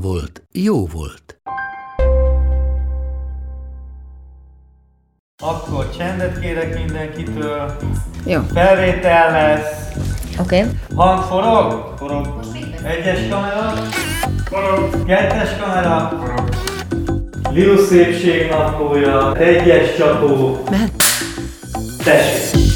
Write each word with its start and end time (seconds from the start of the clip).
volt, 0.00 0.42
jó 0.52 0.86
volt. 0.86 1.40
Akkor 5.42 5.90
csendet 5.96 6.38
kérek 6.40 6.78
mindenkitől. 6.78 7.76
Jó. 8.26 8.40
Felvétel 8.52 9.30
lesz. 9.30 9.92
Oké. 10.40 10.58
Okay. 10.58 10.70
Hang 10.94 11.22
forog? 11.22 11.94
Forog. 11.96 12.40
Egyes 12.84 13.28
kamera? 13.28 13.72
Forog. 14.44 15.04
Kettes 15.06 15.56
kamera? 15.60 16.12
Forog. 16.20 16.48
Liu 17.50 17.76
szépség 17.84 18.50
naplója. 18.50 19.36
Egyes 19.36 19.96
csapó. 19.96 20.58
Ment. 20.70 21.02
Tessék. 22.04 22.75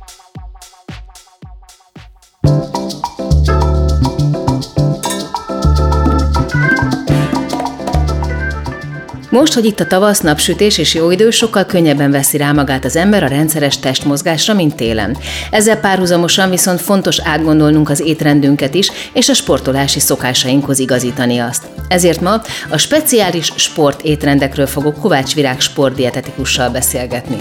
Most, 9.31 9.53
hogy 9.53 9.65
itt 9.65 9.79
a 9.79 9.87
tavasz, 9.87 10.19
napsütés 10.19 10.77
és 10.77 10.93
jó 10.93 11.11
idő, 11.11 11.29
sokkal 11.29 11.65
könnyebben 11.65 12.11
veszi 12.11 12.37
rá 12.37 12.51
magát 12.51 12.85
az 12.85 12.95
ember 12.95 13.23
a 13.23 13.27
rendszeres 13.27 13.79
testmozgásra, 13.79 14.53
mint 14.53 14.75
télen. 14.75 15.17
Ezzel 15.51 15.79
párhuzamosan 15.79 16.49
viszont 16.49 16.81
fontos 16.81 17.19
átgondolnunk 17.19 17.89
az 17.89 17.99
étrendünket 17.99 18.73
is, 18.73 18.91
és 19.13 19.29
a 19.29 19.33
sportolási 19.33 19.99
szokásainkhoz 19.99 20.79
igazítani 20.79 21.37
azt. 21.37 21.65
Ezért 21.87 22.21
ma 22.21 22.41
a 22.69 22.77
speciális 22.77 23.53
sport 23.55 24.01
étrendekről 24.01 24.67
fogok 24.67 24.99
Kovács 24.99 25.33
Virág 25.35 25.59
sportdietetikussal 25.59 26.69
beszélgetni. 26.69 27.37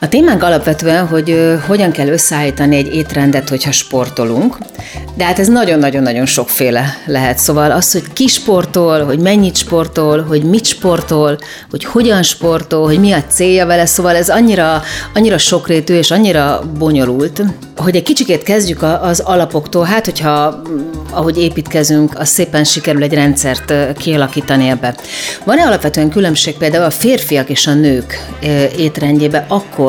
A 0.00 0.08
témánk 0.08 0.42
alapvetően, 0.42 1.06
hogy 1.06 1.56
hogyan 1.66 1.90
kell 1.90 2.08
összeállítani 2.08 2.76
egy 2.76 2.94
étrendet, 2.94 3.48
hogyha 3.48 3.72
sportolunk, 3.72 4.58
de 5.14 5.24
hát 5.24 5.38
ez 5.38 5.48
nagyon-nagyon-nagyon 5.48 6.26
sokféle 6.26 6.96
lehet. 7.06 7.38
Szóval 7.38 7.70
az, 7.70 7.92
hogy 7.92 8.12
ki 8.12 8.26
sportol, 8.26 9.04
hogy 9.04 9.18
mennyit 9.18 9.56
sportol, 9.56 10.22
hogy 10.22 10.42
mit 10.42 10.64
sportol, 10.64 11.38
hogy 11.70 11.84
hogyan 11.84 12.22
sportol, 12.22 12.84
hogy 12.84 13.00
mi 13.00 13.12
a 13.12 13.24
célja 13.24 13.66
vele, 13.66 13.86
szóval 13.86 14.16
ez 14.16 14.28
annyira, 14.28 14.82
annyira 15.14 15.38
sokrétű 15.38 15.94
és 15.94 16.10
annyira 16.10 16.62
bonyolult, 16.78 17.42
hogy 17.76 17.96
egy 17.96 18.02
kicsikét 18.02 18.42
kezdjük 18.42 18.82
az 18.82 19.20
alapoktól, 19.20 19.84
hát 19.84 20.04
hogyha 20.04 20.62
mm, 20.68 20.78
ahogy 21.10 21.38
építkezünk, 21.38 22.18
az 22.18 22.28
szépen 22.28 22.64
sikerül 22.64 23.02
egy 23.02 23.14
rendszert 23.14 23.72
kialakítani 23.96 24.68
ebbe. 24.68 24.94
Van-e 25.44 25.62
alapvetően 25.62 26.10
különbség 26.10 26.56
például 26.56 26.84
a 26.84 26.90
férfiak 26.90 27.48
és 27.48 27.66
a 27.66 27.74
nők 27.74 28.26
étrendjébe 28.76 29.44
akkor, 29.48 29.87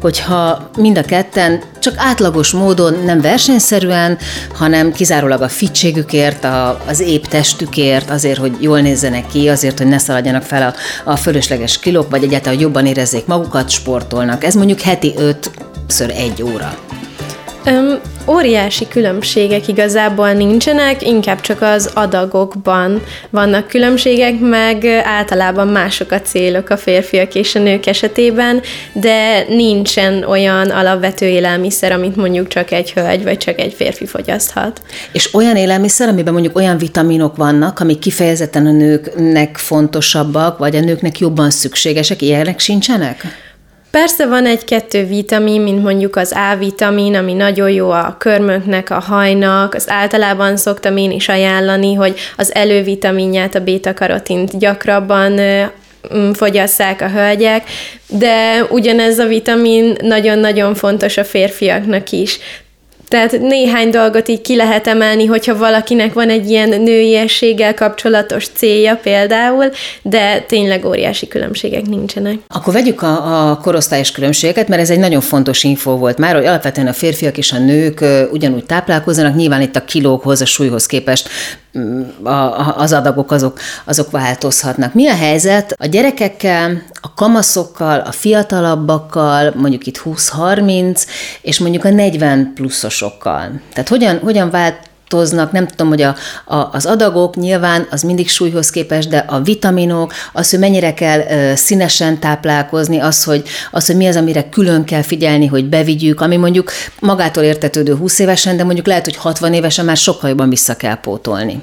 hogyha 0.00 0.70
mind 0.76 0.98
a 0.98 1.02
ketten 1.02 1.62
csak 1.78 1.94
átlagos 1.96 2.50
módon, 2.50 2.94
nem 3.04 3.20
versenyszerűen, 3.20 4.18
hanem 4.54 4.92
kizárólag 4.92 5.42
a 5.42 5.48
fittségükért, 5.48 6.44
a, 6.44 6.80
az 6.86 7.00
épp 7.00 7.24
testükért, 7.24 8.10
azért, 8.10 8.38
hogy 8.38 8.56
jól 8.60 8.80
nézzenek 8.80 9.26
ki, 9.26 9.48
azért, 9.48 9.78
hogy 9.78 9.86
ne 9.86 9.98
szaladjanak 9.98 10.42
fel 10.42 10.62
a, 10.62 10.74
a 11.10 11.16
fölösleges 11.16 11.78
kilók, 11.78 12.10
vagy 12.10 12.22
egyáltalán, 12.22 12.54
hogy 12.54 12.64
jobban 12.64 12.86
érezzék 12.86 13.26
magukat, 13.26 13.70
sportolnak. 13.70 14.44
Ez 14.44 14.54
mondjuk 14.54 14.80
heti 14.80 15.14
5 15.16 15.50
egy 16.08 16.42
óra. 16.42 16.78
Öm, 17.64 18.00
óriási 18.30 18.88
különbségek 18.88 19.68
igazából 19.68 20.32
nincsenek, 20.32 21.06
inkább 21.06 21.40
csak 21.40 21.62
az 21.62 21.90
adagokban 21.94 23.02
vannak 23.30 23.68
különbségek, 23.68 24.40
meg 24.40 24.84
általában 25.04 25.68
mások 25.68 26.10
a 26.10 26.20
célok 26.20 26.70
a 26.70 26.76
férfiak 26.76 27.34
és 27.34 27.54
a 27.54 27.58
nők 27.58 27.86
esetében, 27.86 28.60
de 28.92 29.44
nincsen 29.48 30.22
olyan 30.22 30.70
alapvető 30.70 31.26
élelmiszer, 31.26 31.92
amit 31.92 32.16
mondjuk 32.16 32.48
csak 32.48 32.70
egy 32.70 32.92
hölgy 32.92 33.22
vagy 33.22 33.38
csak 33.38 33.58
egy 33.58 33.74
férfi 33.74 34.06
fogyaszthat. 34.06 34.80
És 35.12 35.34
olyan 35.34 35.56
élelmiszer, 35.56 36.08
amiben 36.08 36.32
mondjuk 36.32 36.56
olyan 36.56 36.78
vitaminok 36.78 37.36
vannak, 37.36 37.80
amik 37.80 37.98
kifejezetten 37.98 38.66
a 38.66 38.72
nőknek 38.72 39.56
fontosabbak, 39.56 40.58
vagy 40.58 40.76
a 40.76 40.80
nőknek 40.80 41.18
jobban 41.18 41.50
szükségesek, 41.50 42.22
ilyenek 42.22 42.58
sincsenek? 42.58 43.49
Persze 43.90 44.26
van 44.26 44.46
egy-kettő 44.46 45.06
vitamin, 45.06 45.60
mint 45.60 45.82
mondjuk 45.82 46.16
az 46.16 46.34
A-vitamin, 46.52 47.14
ami 47.14 47.32
nagyon 47.32 47.70
jó 47.70 47.90
a 47.90 48.16
körmöknek, 48.18 48.90
a 48.90 48.98
hajnak, 48.98 49.74
az 49.74 49.90
általában 49.90 50.56
szoktam 50.56 50.96
én 50.96 51.10
is 51.10 51.28
ajánlani, 51.28 51.94
hogy 51.94 52.18
az 52.36 52.54
elővitaminját, 52.54 53.54
a 53.54 53.60
béta-karotint 53.60 54.58
gyakrabban 54.58 55.40
fogyasszák 56.32 57.00
a 57.00 57.08
hölgyek, 57.08 57.64
de 58.06 58.64
ugyanez 58.70 59.18
a 59.18 59.26
vitamin 59.26 59.96
nagyon-nagyon 60.02 60.74
fontos 60.74 61.16
a 61.16 61.24
férfiaknak 61.24 62.10
is. 62.10 62.38
Tehát 63.10 63.40
néhány 63.40 63.90
dolgot 63.90 64.28
így 64.28 64.40
ki 64.40 64.56
lehet 64.56 64.86
emelni, 64.86 65.26
hogyha 65.26 65.56
valakinek 65.56 66.12
van 66.12 66.28
egy 66.28 66.50
ilyen 66.50 66.68
nőiességgel 66.68 67.74
kapcsolatos 67.74 68.46
célja 68.54 68.96
például, 69.02 69.70
de 70.02 70.40
tényleg 70.40 70.84
óriási 70.84 71.28
különbségek 71.28 71.86
nincsenek. 71.86 72.38
Akkor 72.48 72.72
vegyük 72.72 73.02
a, 73.02 73.50
a 73.50 73.56
korosztályos 73.56 74.10
különbségeket, 74.10 74.68
mert 74.68 74.80
ez 74.80 74.90
egy 74.90 74.98
nagyon 74.98 75.20
fontos 75.20 75.64
info 75.64 75.96
volt 75.96 76.18
már, 76.18 76.34
hogy 76.34 76.46
alapvetően 76.46 76.86
a 76.86 76.92
férfiak 76.92 77.38
és 77.38 77.52
a 77.52 77.58
nők 77.58 78.04
ugyanúgy 78.32 78.64
táplálkozzanak, 78.64 79.34
nyilván 79.34 79.60
itt 79.60 79.76
a 79.76 79.84
kilókhoz, 79.84 80.40
a 80.40 80.46
súlyhoz 80.46 80.86
képest 80.86 81.28
az 82.76 82.92
adagok 82.92 83.30
azok, 83.30 83.58
azok 83.84 84.10
változhatnak. 84.10 84.94
Mi 84.94 85.08
a 85.08 85.14
helyzet 85.14 85.74
a 85.78 85.86
gyerekekkel, 85.86 86.82
a 87.00 87.14
kamaszokkal, 87.14 88.00
a 88.00 88.12
fiatalabbakkal, 88.12 89.52
mondjuk 89.56 89.86
itt 89.86 90.02
20-30, 90.04 91.06
és 91.42 91.58
mondjuk 91.58 91.84
a 91.84 91.90
40 91.90 92.52
pluszosokkal? 92.54 93.60
Tehát 93.72 93.88
hogyan, 93.88 94.18
hogyan 94.18 94.50
vált 94.50 94.89
változnak, 95.10 95.52
nem 95.52 95.66
tudom, 95.66 95.88
hogy 95.88 96.02
a, 96.02 96.16
a, 96.44 96.68
az 96.72 96.86
adagok 96.86 97.36
nyilván 97.36 97.86
az 97.90 98.02
mindig 98.02 98.28
súlyhoz 98.28 98.70
képest, 98.70 99.08
de 99.08 99.18
a 99.18 99.40
vitaminok, 99.40 100.12
az, 100.32 100.50
hogy 100.50 100.58
mennyire 100.58 100.94
kell 100.94 101.20
ö, 101.20 101.52
színesen 101.54 102.18
táplálkozni, 102.18 102.98
az 102.98 103.24
hogy, 103.24 103.42
az, 103.70 103.86
hogy 103.86 103.96
mi 103.96 104.06
az, 104.06 104.16
amire 104.16 104.48
külön 104.48 104.84
kell 104.84 105.02
figyelni, 105.02 105.46
hogy 105.46 105.64
bevigyük, 105.64 106.20
ami 106.20 106.36
mondjuk 106.36 106.70
magától 107.00 107.42
értetődő 107.42 107.94
20 107.94 108.18
évesen, 108.18 108.56
de 108.56 108.64
mondjuk 108.64 108.86
lehet, 108.86 109.04
hogy 109.04 109.16
60 109.16 109.52
évesen 109.54 109.84
már 109.84 109.96
sokkal 109.96 110.28
jobban 110.28 110.48
vissza 110.48 110.76
kell 110.76 111.00
pótolni. 111.00 111.62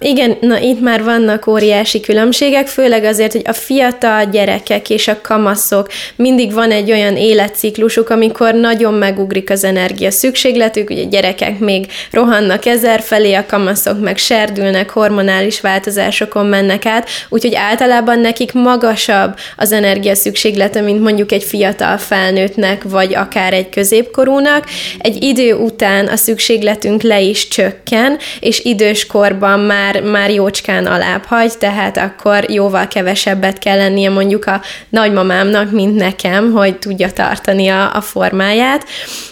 Igen, 0.00 0.36
na 0.40 0.58
itt 0.58 0.80
már 0.80 1.04
vannak 1.04 1.46
óriási 1.46 2.00
különbségek, 2.00 2.66
főleg 2.66 3.04
azért, 3.04 3.32
hogy 3.32 3.42
a 3.44 3.52
fiatal 3.52 4.24
gyerekek 4.24 4.90
és 4.90 5.08
a 5.08 5.20
kamaszok 5.20 5.88
mindig 6.16 6.52
van 6.52 6.70
egy 6.70 6.90
olyan 6.90 7.16
életciklusuk, 7.16 8.10
amikor 8.10 8.54
nagyon 8.54 8.94
megugrik 8.94 9.50
az 9.50 9.64
energia 9.64 10.10
szükségletük, 10.10 10.90
ugye 10.90 11.04
gyerekek 11.04 11.58
még 11.58 11.86
rohannak 12.10 12.66
ezer 12.66 13.00
felé, 13.00 13.32
a 13.32 13.46
kamaszok 13.46 14.00
meg 14.00 14.16
serdülnek, 14.16 14.90
hormonális 14.90 15.60
változásokon 15.60 16.46
mennek 16.46 16.86
át, 16.86 17.08
úgyhogy 17.28 17.54
általában 17.54 18.20
nekik 18.20 18.52
magasabb 18.52 19.34
az 19.56 19.72
energia 19.72 20.14
szükséglete, 20.14 20.80
mint 20.80 21.02
mondjuk 21.02 21.32
egy 21.32 21.44
fiatal 21.44 21.96
felnőttnek, 21.98 22.82
vagy 22.82 23.14
akár 23.14 23.52
egy 23.52 23.68
középkorúnak. 23.68 24.64
Egy 24.98 25.22
idő 25.22 25.54
után 25.54 26.06
a 26.06 26.16
szükségletünk 26.16 27.02
le 27.02 27.20
is 27.20 27.48
csökken, 27.48 28.18
és 28.40 28.60
időskorban 28.64 29.60
már 29.60 29.84
már, 29.86 30.02
már 30.02 30.30
jócskán 30.30 30.86
alább 30.86 31.24
hagy, 31.24 31.52
tehát 31.58 31.96
akkor 31.96 32.50
jóval 32.50 32.88
kevesebbet 32.88 33.58
kell 33.58 33.76
lennie 33.76 34.10
mondjuk 34.10 34.46
a 34.46 34.60
nagymamámnak, 34.88 35.70
mint 35.70 35.96
nekem, 35.96 36.52
hogy 36.52 36.76
tudja 36.76 37.10
tartani 37.10 37.68
a, 37.68 37.94
a 37.94 38.00
formáját. 38.00 38.84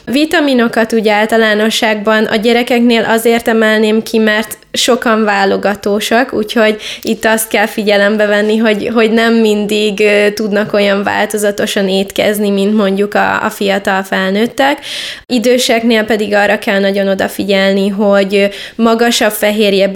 Vitaminokat 0.04 0.92
ugye 0.92 1.12
általánosságban 1.12 2.24
a 2.24 2.36
gyerekeknél 2.36 3.04
azért 3.04 3.48
emelném 3.48 4.02
ki, 4.02 4.18
mert 4.18 4.58
sokan 4.72 5.24
válogatósak, 5.24 6.32
úgyhogy 6.32 6.80
itt 7.02 7.24
azt 7.24 7.48
kell 7.48 7.66
figyelembe 7.66 8.26
venni, 8.26 8.56
hogy, 8.56 8.90
hogy 8.94 9.10
nem 9.10 9.34
mindig 9.34 10.04
tudnak 10.34 10.72
olyan 10.72 11.02
változatosan 11.02 11.88
étkezni, 11.88 12.50
mint 12.50 12.76
mondjuk 12.76 13.14
a, 13.14 13.44
a 13.44 13.50
fiatal 13.50 14.02
felnőttek. 14.02 14.78
Időseknél 15.26 16.04
pedig 16.04 16.34
arra 16.34 16.58
kell 16.58 16.80
nagyon 16.80 17.08
odafigyelni, 17.08 17.88
hogy 17.88 18.48
magasabb 18.76 19.32
fehérje 19.32 19.88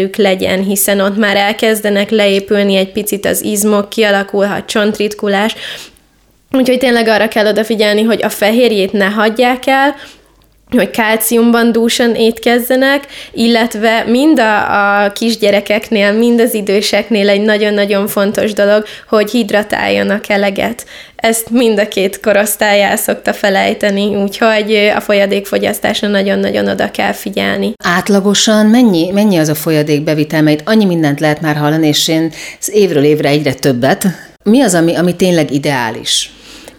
bevitelük 0.00 0.16
legyen, 0.16 0.62
hiszen 0.62 1.00
ott 1.00 1.16
már 1.16 1.36
elkezdenek 1.36 2.10
leépülni 2.10 2.76
egy 2.76 2.92
picit 2.92 3.26
az 3.26 3.44
izmok, 3.44 3.88
kialakulhat 3.88 4.66
csontritkulás, 4.66 5.54
Úgyhogy 6.52 6.78
tényleg 6.78 7.08
arra 7.08 7.28
kell 7.28 7.46
odafigyelni, 7.46 8.02
hogy 8.02 8.22
a 8.22 8.28
fehérjét 8.28 8.92
ne 8.92 9.04
hagyják 9.04 9.66
el, 9.66 9.94
hogy 10.76 10.90
kálciumban 10.90 11.72
dúsan 11.72 12.14
étkezzenek, 12.14 13.06
illetve 13.32 14.04
mind 14.06 14.38
a, 14.38 15.04
a 15.04 15.12
kisgyerekeknél, 15.12 16.12
mind 16.12 16.40
az 16.40 16.54
időseknél 16.54 17.28
egy 17.28 17.42
nagyon-nagyon 17.42 18.06
fontos 18.06 18.52
dolog, 18.52 18.84
hogy 19.08 19.30
hidratáljanak 19.30 20.28
eleget. 20.28 20.86
Ezt 21.16 21.50
mind 21.50 21.78
a 21.78 21.88
két 21.88 22.20
korosztály 22.20 22.82
el 22.82 22.96
szokta 22.96 23.32
felejteni, 23.32 24.16
úgyhogy 24.16 24.90
a 24.96 25.00
folyadékfogyasztásra 25.00 26.08
nagyon-nagyon 26.08 26.68
oda 26.68 26.90
kell 26.90 27.12
figyelni. 27.12 27.72
Átlagosan 27.84 28.66
mennyi, 28.66 29.10
mennyi 29.10 29.36
az 29.36 29.48
a 29.48 29.54
folyadékbevitel, 29.54 30.42
mert 30.42 30.62
annyi 30.64 30.84
mindent 30.84 31.20
lehet 31.20 31.40
már 31.40 31.56
hallani, 31.56 31.86
és 31.86 32.08
én 32.08 32.32
évről 32.66 33.04
évre 33.04 33.28
egyre 33.28 33.54
többet. 33.54 34.06
Mi 34.44 34.60
az, 34.60 34.74
ami, 34.74 34.94
ami 34.94 35.16
tényleg 35.16 35.50
ideális? 35.50 36.30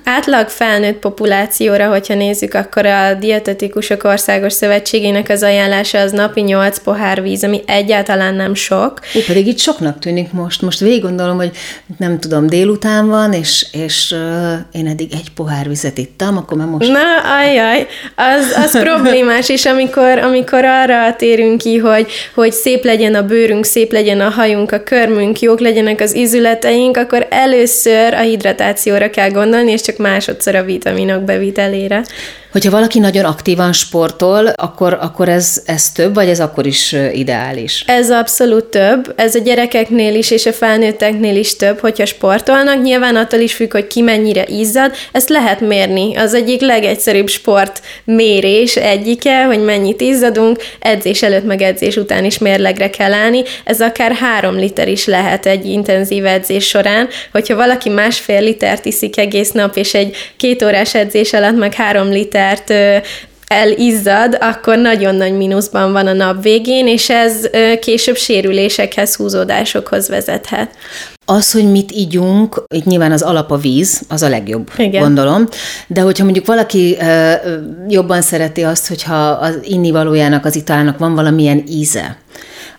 Átlag 0.04 0.48
felnőtt 0.48 1.00
populációra, 1.00 1.88
hogyha 1.88 2.14
nézzük, 2.14 2.54
akkor 2.54 2.86
a 2.86 3.14
Dietetikusok 3.14 4.04
Országos 4.04 4.54
Szövetségének 4.54 5.30
az 5.30 5.44
ajánlása 5.44 6.00
az 6.00 6.12
napi 6.12 6.42
8 6.42 6.80
pohár 6.80 7.22
víz, 7.22 7.44
ami 7.44 7.62
egyáltalán 7.66 8.36
nem 8.36 8.54
sok. 8.54 9.00
Ó, 9.16 9.20
pedig 9.28 9.48
itt 9.48 9.60
soknak 9.60 10.00
tűnik 10.00 10.32
most. 10.32 10.62
Most 10.62 10.80
végig 10.80 11.02
gondolom, 11.02 11.36
hogy 11.36 11.52
nem 11.98 12.20
tudom, 12.20 12.48
délután 12.48 13.08
van, 13.08 13.34
és, 13.34 13.66
és 13.72 14.12
uh, 14.12 14.54
én 14.72 14.88
eddig 14.88 15.12
egy 15.14 15.32
pohár 15.36 15.68
vizet 15.68 15.98
ittam, 15.98 16.38
akkor 16.38 16.58
már 16.58 16.68
most... 16.68 16.92
Na, 16.92 17.38
ajjaj, 17.40 17.88
az, 18.16 18.64
az 18.64 18.80
problémás, 18.80 19.50
és 19.50 19.66
amikor, 19.66 20.18
amikor 20.18 20.66
arra 20.66 21.16
térünk 21.16 21.58
ki, 21.58 21.78
hogy, 21.78 22.12
hogy 22.34 22.52
szép 22.52 22.84
legyen 22.84 23.16
a 23.16 23.24
bőrünk, 23.24 23.66
szép 23.66 23.92
legyen 23.92 24.22
a 24.22 24.30
hajunk, 24.30 24.72
a 24.72 24.84
körmünk, 24.84 25.40
jók 25.40 25.60
legyenek 25.60 26.02
az 26.02 26.16
ízületeink, 26.16 26.98
akkor 26.98 27.28
először 27.30 28.14
a 28.14 28.20
hidratációra 28.22 29.10
kell 29.10 29.30
gondolni, 29.30 29.72
és 29.72 29.82
csak 29.82 29.91
másodszor 29.98 30.56
a 30.56 30.64
vitaminok 30.64 31.24
bevitelére. 31.24 32.04
Hogyha 32.52 32.72
valaki 32.72 33.00
nagyon 33.00 33.26
aktívan 33.26 33.74
sportol, 33.74 34.48
akkor, 34.48 34.98
akkor 35.02 35.30
ez, 35.30 35.62
ez 35.66 35.92
több, 35.92 36.14
vagy 36.14 36.28
ez 36.28 36.40
akkor 36.40 36.66
is 36.66 36.96
ideális? 37.14 37.84
Ez 37.88 38.10
abszolút 38.10 38.66
több. 38.66 39.14
Ez 39.16 39.36
a 39.36 39.40
gyerekeknél 39.40 40.16
is, 40.16 40.32
és 40.32 40.46
a 40.46 40.54
felnőtteknél 40.54 41.36
is 41.36 41.56
több, 41.56 41.80
hogyha 41.80 42.06
sportolnak. 42.06 42.82
Nyilván 42.82 43.16
attól 43.16 43.40
is 43.40 43.54
függ, 43.54 43.72
hogy 43.72 43.88
ki 43.88 44.02
mennyire 44.02 44.46
izzad. 44.48 44.92
Ezt 45.12 45.30
lehet 45.30 45.60
mérni. 45.60 46.16
Az 46.16 46.34
egyik 46.34 46.62
legegyszerűbb 46.62 47.28
sport 47.28 47.82
mérés 48.04 48.76
egyike, 48.76 49.44
hogy 49.44 49.64
mennyit 49.64 50.02
izzadunk. 50.02 50.60
Edzés 50.80 51.22
előtt, 51.22 51.46
meg 51.46 51.62
edzés 51.62 51.96
után 51.96 52.26
is 52.26 52.38
mérlegre 52.38 52.90
kell 52.90 53.14
állni. 53.14 53.44
Ez 53.64 53.82
akár 53.82 54.12
három 54.12 54.56
liter 54.56 54.88
is 54.88 55.06
lehet 55.06 55.46
egy 55.46 55.66
intenzív 55.66 56.26
edzés 56.26 56.68
során. 56.68 57.08
Hogyha 57.32 57.56
valaki 57.56 57.90
másfél 57.90 58.42
litert 58.42 58.86
iszik 58.86 59.18
egész 59.18 59.52
nap, 59.52 59.76
és 59.76 59.94
egy 59.94 60.16
két 60.38 60.64
órás 60.64 60.96
edzés 60.96 61.34
alatt 61.34 61.58
meg 61.58 61.74
három 61.74 62.10
liter 62.10 62.40
litert 62.42 62.74
elizzad, 63.48 64.38
akkor 64.40 64.78
nagyon 64.78 65.16
nagy 65.16 65.34
mínuszban 65.34 65.92
van 65.92 66.08
a 66.08 66.14
nap 66.14 66.44
végén, 66.44 66.88
és 66.88 67.10
ez 67.10 67.50
később 67.80 68.16
sérülésekhez, 68.16 69.16
húzódásokhoz 69.16 70.08
vezethet. 70.08 70.70
Az, 71.26 71.52
hogy 71.52 71.72
mit 71.72 71.92
ígyunk, 71.92 72.64
itt 72.76 72.86
nyilván 72.86 73.12
az 73.12 73.22
alap 73.22 73.52
a 73.52 73.58
víz, 73.58 74.02
az 74.10 74.22
a 74.22 74.30
legjobb, 74.30 74.72
Igen. 74.78 75.02
gondolom. 75.02 75.48
De 75.88 76.02
hogyha 76.02 76.24
mondjuk 76.24 76.46
valaki 76.46 76.98
jobban 77.88 78.22
szereti 78.22 78.64
azt, 78.64 78.88
hogyha 78.88 79.30
az 79.30 79.60
innivalójának, 79.64 80.46
az 80.46 80.56
italnak 80.56 80.98
van 80.98 81.16
valamilyen 81.16 81.64
íze, 81.68 82.18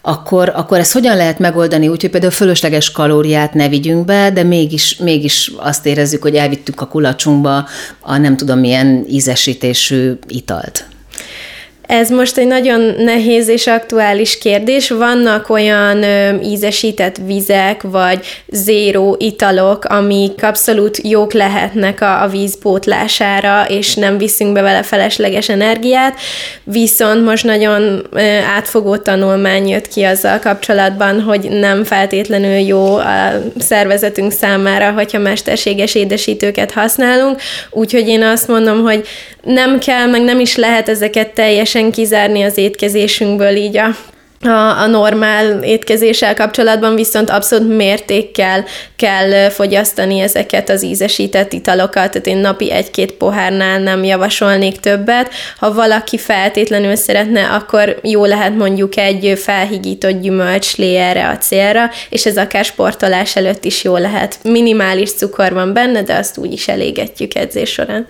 akkor, 0.03 0.53
akkor 0.55 0.79
ezt 0.79 0.93
hogyan 0.93 1.17
lehet 1.17 1.39
megoldani 1.39 1.89
úgy, 1.89 2.01
hogy 2.01 2.11
például 2.11 2.33
fölösleges 2.33 2.91
kalóriát 2.91 3.55
ne 3.55 3.69
vigyünk 3.69 4.05
be, 4.05 4.31
de 4.31 4.43
mégis, 4.43 4.97
mégis 4.97 5.53
azt 5.57 5.87
érezzük, 5.87 6.23
hogy 6.23 6.35
elvittük 6.35 6.81
a 6.81 6.87
kulacsunkba 6.87 7.69
a 8.01 8.17
nem 8.17 8.37
tudom 8.37 8.59
milyen 8.59 9.05
ízesítésű 9.09 10.13
italt. 10.27 10.87
Ez 11.93 12.11
most 12.11 12.37
egy 12.37 12.47
nagyon 12.47 12.95
nehéz 12.99 13.49
és 13.49 13.67
aktuális 13.67 14.39
kérdés. 14.39 14.91
Vannak 14.91 15.51
olyan 15.51 16.03
ö, 16.03 16.41
ízesített 16.43 17.17
vizek, 17.27 17.83
vagy 17.83 18.27
zéró 18.49 19.17
italok, 19.19 19.85
amik 19.85 20.45
abszolút 20.45 20.99
jók 21.03 21.33
lehetnek 21.33 22.01
a, 22.01 22.23
a 22.23 22.29
víz 22.29 22.59
pótlására, 22.59 23.65
és 23.69 23.95
nem 23.95 24.19
viszünk 24.19 24.53
be 24.53 24.61
vele 24.61 24.83
felesleges 24.83 25.49
energiát, 25.49 26.19
viszont 26.65 27.25
most 27.25 27.45
nagyon 27.45 28.07
ö, 28.11 28.21
átfogó 28.57 28.97
tanulmány 28.97 29.69
jött 29.69 29.89
ki 29.89 30.03
azzal 30.03 30.39
kapcsolatban, 30.39 31.21
hogy 31.21 31.49
nem 31.51 31.85
feltétlenül 31.85 32.57
jó 32.57 32.97
a 32.97 33.33
szervezetünk 33.59 34.33
számára, 34.33 34.91
hogyha 34.91 35.19
mesterséges 35.19 35.95
édesítőket 35.95 36.71
használunk, 36.71 37.41
úgyhogy 37.71 38.09
én 38.09 38.23
azt 38.23 38.49
mondom, 38.49 38.83
hogy 38.83 39.07
nem 39.43 39.79
kell, 39.79 40.07
meg 40.07 40.23
nem 40.23 40.41
is 40.41 40.57
lehet 40.57 40.89
ezeket 40.89 41.29
teljesen 41.29 41.82
teljesen 41.83 41.91
kizárni 41.91 42.43
az 42.43 42.57
étkezésünkből 42.57 43.57
így 43.57 43.77
a 43.77 43.95
a, 44.45 44.81
a 44.81 44.87
normál 44.87 45.63
étkezéssel 45.63 46.35
kapcsolatban 46.35 46.95
viszont 46.95 47.31
abszolút 47.31 47.77
mértékkel 47.77 48.65
kell 48.97 49.49
fogyasztani 49.49 50.21
ezeket 50.21 50.69
az 50.69 50.83
ízesített 50.85 51.53
italokat, 51.53 52.11
tehát 52.11 52.27
én 52.27 52.37
napi 52.37 52.71
egy-két 52.71 53.13
pohárnál 53.13 53.79
nem 53.79 54.05
javasolnék 54.05 54.81
többet. 54.81 55.31
Ha 55.59 55.75
valaki 55.75 56.19
feltétlenül 56.19 56.97
szeretne, 56.97 57.49
akkor 57.49 57.99
jó 58.03 58.25
lehet 58.25 58.57
mondjuk 58.57 58.97
egy 58.97 59.39
felhigított 59.39 60.21
gyümölcslé 60.21 60.97
erre 60.97 61.29
a 61.29 61.39
célra, 61.39 61.91
és 62.09 62.27
ez 62.27 62.37
akár 62.37 62.65
sportolás 62.65 63.37
előtt 63.37 63.65
is 63.65 63.85
jó 63.85 63.97
lehet. 63.97 64.39
Minimális 64.43 65.13
cukor 65.13 65.53
van 65.53 65.73
benne, 65.73 66.03
de 66.03 66.15
azt 66.15 66.39
úgy 66.39 66.53
is 66.53 66.69
elégetjük 66.69 67.35
edzés 67.35 67.71
során. 67.71 68.07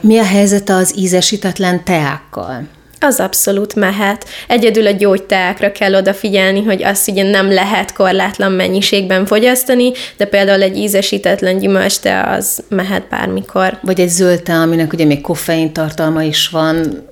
Mi 0.00 0.18
a 0.18 0.24
helyzet 0.24 0.70
az 0.70 0.94
ízesítetlen 0.96 1.84
teákkal? 1.84 2.62
Az 3.06 3.20
abszolút 3.20 3.74
mehet. 3.74 4.24
Egyedül 4.48 4.86
a 4.86 4.90
gyógyteákra 4.90 5.72
kell 5.72 5.94
odafigyelni, 5.94 6.62
hogy 6.62 6.82
azt 6.82 7.08
ugye 7.08 7.30
nem 7.30 7.52
lehet 7.52 7.92
korlátlan 7.92 8.52
mennyiségben 8.52 9.26
fogyasztani, 9.26 9.92
de 10.16 10.24
például 10.24 10.62
egy 10.62 10.76
ízesítetlen 10.76 11.58
gyümölcste 11.58 12.22
az 12.22 12.62
mehet 12.68 13.08
bármikor. 13.08 13.78
Vagy 13.82 14.00
egy 14.00 14.08
zöld 14.08 14.42
te, 14.42 14.52
aminek 14.52 14.92
ugye 14.92 15.04
még 15.04 15.20
koffein 15.20 15.72
tartalma 15.72 16.22
is 16.22 16.48
van, 16.48 17.04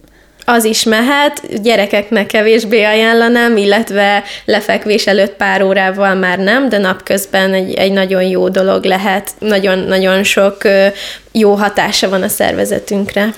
az 0.44 0.64
is 0.64 0.82
mehet, 0.82 1.62
gyerekeknek 1.62 2.26
kevésbé 2.26 2.82
ajánlanám, 2.82 3.56
illetve 3.56 4.22
lefekvés 4.44 5.06
előtt 5.06 5.32
pár 5.32 5.62
órával 5.62 6.14
már 6.14 6.38
nem, 6.38 6.68
de 6.68 6.78
napközben 6.78 7.54
egy, 7.54 7.74
egy 7.74 7.92
nagyon 7.92 8.22
jó 8.22 8.48
dolog 8.48 8.84
lehet, 8.84 9.30
nagyon-nagyon 9.38 10.22
sok 10.22 10.56
jó 11.32 11.54
hatása 11.54 12.08
van 12.08 12.22
a 12.22 12.28
szervezetünkre. 12.28 13.32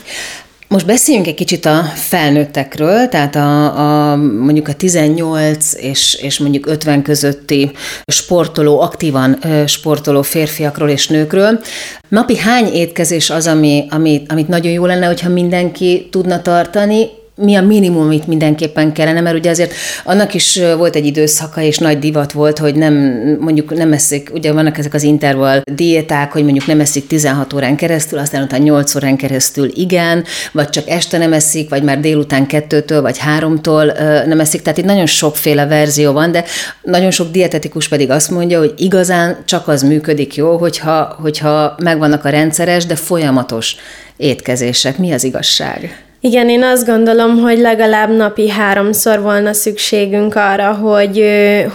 Most 0.75 0.87
beszéljünk 0.87 1.27
egy 1.27 1.35
kicsit 1.35 1.65
a 1.65 1.83
felnőttekről, 1.95 3.09
tehát 3.09 3.37
a, 3.37 4.13
a 4.13 4.17
mondjuk 4.17 4.69
a 4.69 4.73
18 4.73 5.75
és, 5.75 6.15
és 6.15 6.39
mondjuk 6.39 6.67
50 6.67 7.03
közötti 7.03 7.71
sportoló, 8.07 8.81
aktívan 8.81 9.39
sportoló 9.67 10.23
férfiakról 10.23 10.89
és 10.89 11.09
nőkről. 11.09 11.61
Napi 12.09 12.37
hány 12.37 12.67
étkezés 12.67 13.31
az, 13.31 13.47
ami, 13.47 13.87
ami, 13.91 14.23
amit 14.29 14.49
nagyon 14.49 14.73
jó 14.73 14.87
lenne, 14.87 15.07
hogyha 15.07 15.29
mindenki 15.29 16.09
tudna 16.11 16.43
tartani, 16.43 17.09
mi 17.37 17.55
a 17.55 17.63
minimum, 17.63 18.03
amit 18.03 18.27
mindenképpen 18.27 18.93
kellene, 18.93 19.21
mert 19.21 19.37
ugye 19.37 19.51
azért 19.51 19.73
annak 20.05 20.35
is 20.35 20.61
volt 20.77 20.97
egy 20.97 21.07
időszaka, 21.07 21.61
és 21.61 21.79
nagy 21.79 21.99
divat 21.99 22.33
volt, 22.33 22.59
hogy 22.59 22.75
nem, 22.75 22.95
mondjuk 23.41 23.75
nem 23.75 23.93
eszik, 23.93 24.31
ugye 24.35 24.53
vannak 24.53 24.79
ezek 24.79 24.95
az 24.95 25.03
intervall 25.03 25.61
diéták, 25.65 26.33
hogy 26.33 26.43
mondjuk 26.43 26.67
nem 26.67 26.81
eszik 26.81 27.07
16 27.07 27.53
órán 27.53 27.77
keresztül, 27.77 28.19
aztán 28.19 28.43
utána 28.43 28.65
8 28.65 28.95
órán 28.95 29.17
keresztül 29.17 29.71
igen, 29.75 30.25
vagy 30.53 30.69
csak 30.69 30.89
este 30.89 31.19
nem 31.19 31.33
eszik, 31.33 31.69
vagy 31.69 31.83
már 31.83 32.01
délután 32.01 32.47
kettőtől, 32.47 33.03
vagy 33.03 33.19
háromtól 33.19 33.85
nem 34.27 34.41
eszik, 34.41 34.63
tehát 34.63 34.79
itt 34.79 34.85
nagyon 34.85 35.07
sokféle 35.07 35.67
verzió 35.67 36.13
van, 36.13 36.33
de 36.33 36.45
nagyon 36.83 37.11
sok 37.11 37.31
dietetikus 37.31 37.89
pedig 37.89 38.11
azt 38.11 38.31
mondja, 38.31 38.59
hogy 38.59 38.75
igazán 38.77 39.37
csak 39.45 39.69
az 39.69 39.83
működik 39.83 40.35
jó, 40.35 40.57
hogyha, 40.57 41.17
hogyha 41.21 41.75
megvannak 41.83 42.25
a 42.25 42.29
rendszeres, 42.29 42.87
de 42.87 42.97
folyamatos 42.97 43.77
étkezések. 44.17 44.99
Mi 44.99 45.13
az 45.13 45.25
igazság? 45.25 46.05
Igen, 46.27 46.49
én 46.49 46.63
azt 46.63 46.87
gondolom, 46.87 47.39
hogy 47.39 47.59
legalább 47.59 48.17
napi 48.17 48.49
háromszor 48.49 49.21
volna 49.21 49.53
szükségünk 49.53 50.35
arra, 50.35 50.73
hogy, 50.73 51.25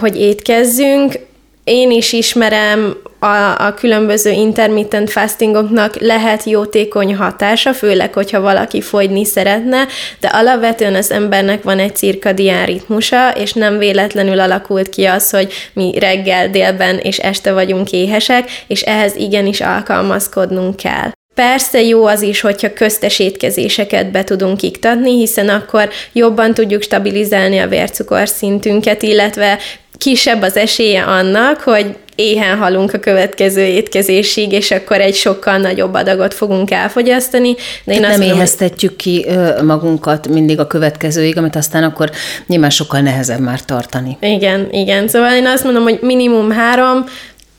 hogy 0.00 0.16
étkezzünk. 0.16 1.18
Én 1.64 1.90
is 1.90 2.12
ismerem 2.12 2.96
a, 3.18 3.64
a 3.66 3.74
különböző 3.74 4.30
intermittent 4.30 5.10
fastingoknak 5.10 6.00
lehet 6.00 6.44
jótékony 6.44 7.16
hatása, 7.16 7.72
főleg, 7.72 8.12
hogyha 8.14 8.40
valaki 8.40 8.80
fogyni 8.80 9.24
szeretne, 9.24 9.86
de 10.20 10.28
alapvetően 10.28 10.94
az 10.94 11.10
embernek 11.10 11.62
van 11.62 11.78
egy 11.78 11.96
cirkadián 11.96 12.66
ritmusa, 12.66 13.30
és 13.30 13.52
nem 13.52 13.78
véletlenül 13.78 14.40
alakult 14.40 14.88
ki 14.88 15.04
az, 15.04 15.30
hogy 15.30 15.52
mi 15.72 15.98
reggel, 15.98 16.48
délben 16.48 16.98
és 16.98 17.18
este 17.18 17.52
vagyunk 17.52 17.92
éhesek, 17.92 18.50
és 18.66 18.80
ehhez 18.80 19.16
igenis 19.16 19.60
alkalmazkodnunk 19.60 20.76
kell. 20.76 21.10
Persze 21.40 21.82
jó 21.82 22.04
az 22.04 22.22
is, 22.22 22.40
hogyha 22.40 22.72
köztes 22.72 23.18
étkezéseket 23.18 24.10
be 24.10 24.24
tudunk 24.24 24.62
iktatni, 24.62 25.18
hiszen 25.18 25.48
akkor 25.48 25.88
jobban 26.12 26.54
tudjuk 26.54 26.82
stabilizálni 26.82 27.58
a 27.58 27.68
vércukorszintünket, 27.68 29.02
illetve 29.02 29.58
kisebb 29.98 30.42
az 30.42 30.56
esélye 30.56 31.02
annak, 31.02 31.60
hogy 31.60 31.96
éhen 32.14 32.58
halunk 32.58 32.92
a 32.94 32.98
következő 32.98 33.60
étkezésig, 33.60 34.52
és 34.52 34.70
akkor 34.70 35.00
egy 35.00 35.14
sokkal 35.14 35.56
nagyobb 35.56 35.94
adagot 35.94 36.34
fogunk 36.34 36.70
elfogyasztani. 36.70 37.54
De 37.84 37.94
én 37.94 38.00
nem 38.00 38.10
mondom, 38.10 38.36
éheztetjük 38.36 38.96
ki 38.96 39.26
magunkat 39.62 40.28
mindig 40.28 40.58
a 40.58 40.66
következőig, 40.66 41.36
amit 41.38 41.56
aztán 41.56 41.82
akkor 41.82 42.10
nyilván 42.46 42.70
sokkal 42.70 43.00
nehezebb 43.00 43.40
már 43.40 43.64
tartani. 43.64 44.16
Igen, 44.20 44.68
igen. 44.70 45.08
Szóval 45.08 45.32
én 45.32 45.46
azt 45.46 45.64
mondom, 45.64 45.82
hogy 45.82 45.98
minimum 46.02 46.50
három, 46.50 47.04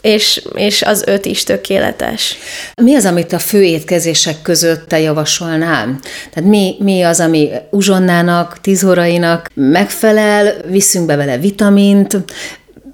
és, 0.01 0.43
és 0.55 0.81
az 0.81 1.03
öt 1.05 1.25
is 1.25 1.43
tökéletes. 1.43 2.37
Mi 2.81 2.95
az, 2.95 3.05
amit 3.05 3.33
a 3.33 3.39
fő 3.39 3.63
étkezések 3.63 4.41
között 4.41 4.87
te 4.87 4.99
javasolnál? 4.99 5.99
Tehát 6.33 6.49
mi, 6.49 6.75
mi 6.79 7.01
az, 7.01 7.19
ami 7.19 7.49
uzsonnának, 7.69 8.61
tízórainak 8.61 9.49
megfelel, 9.53 10.53
viszünk 10.69 11.05
be 11.05 11.15
vele 11.15 11.37
vitamint, 11.37 12.17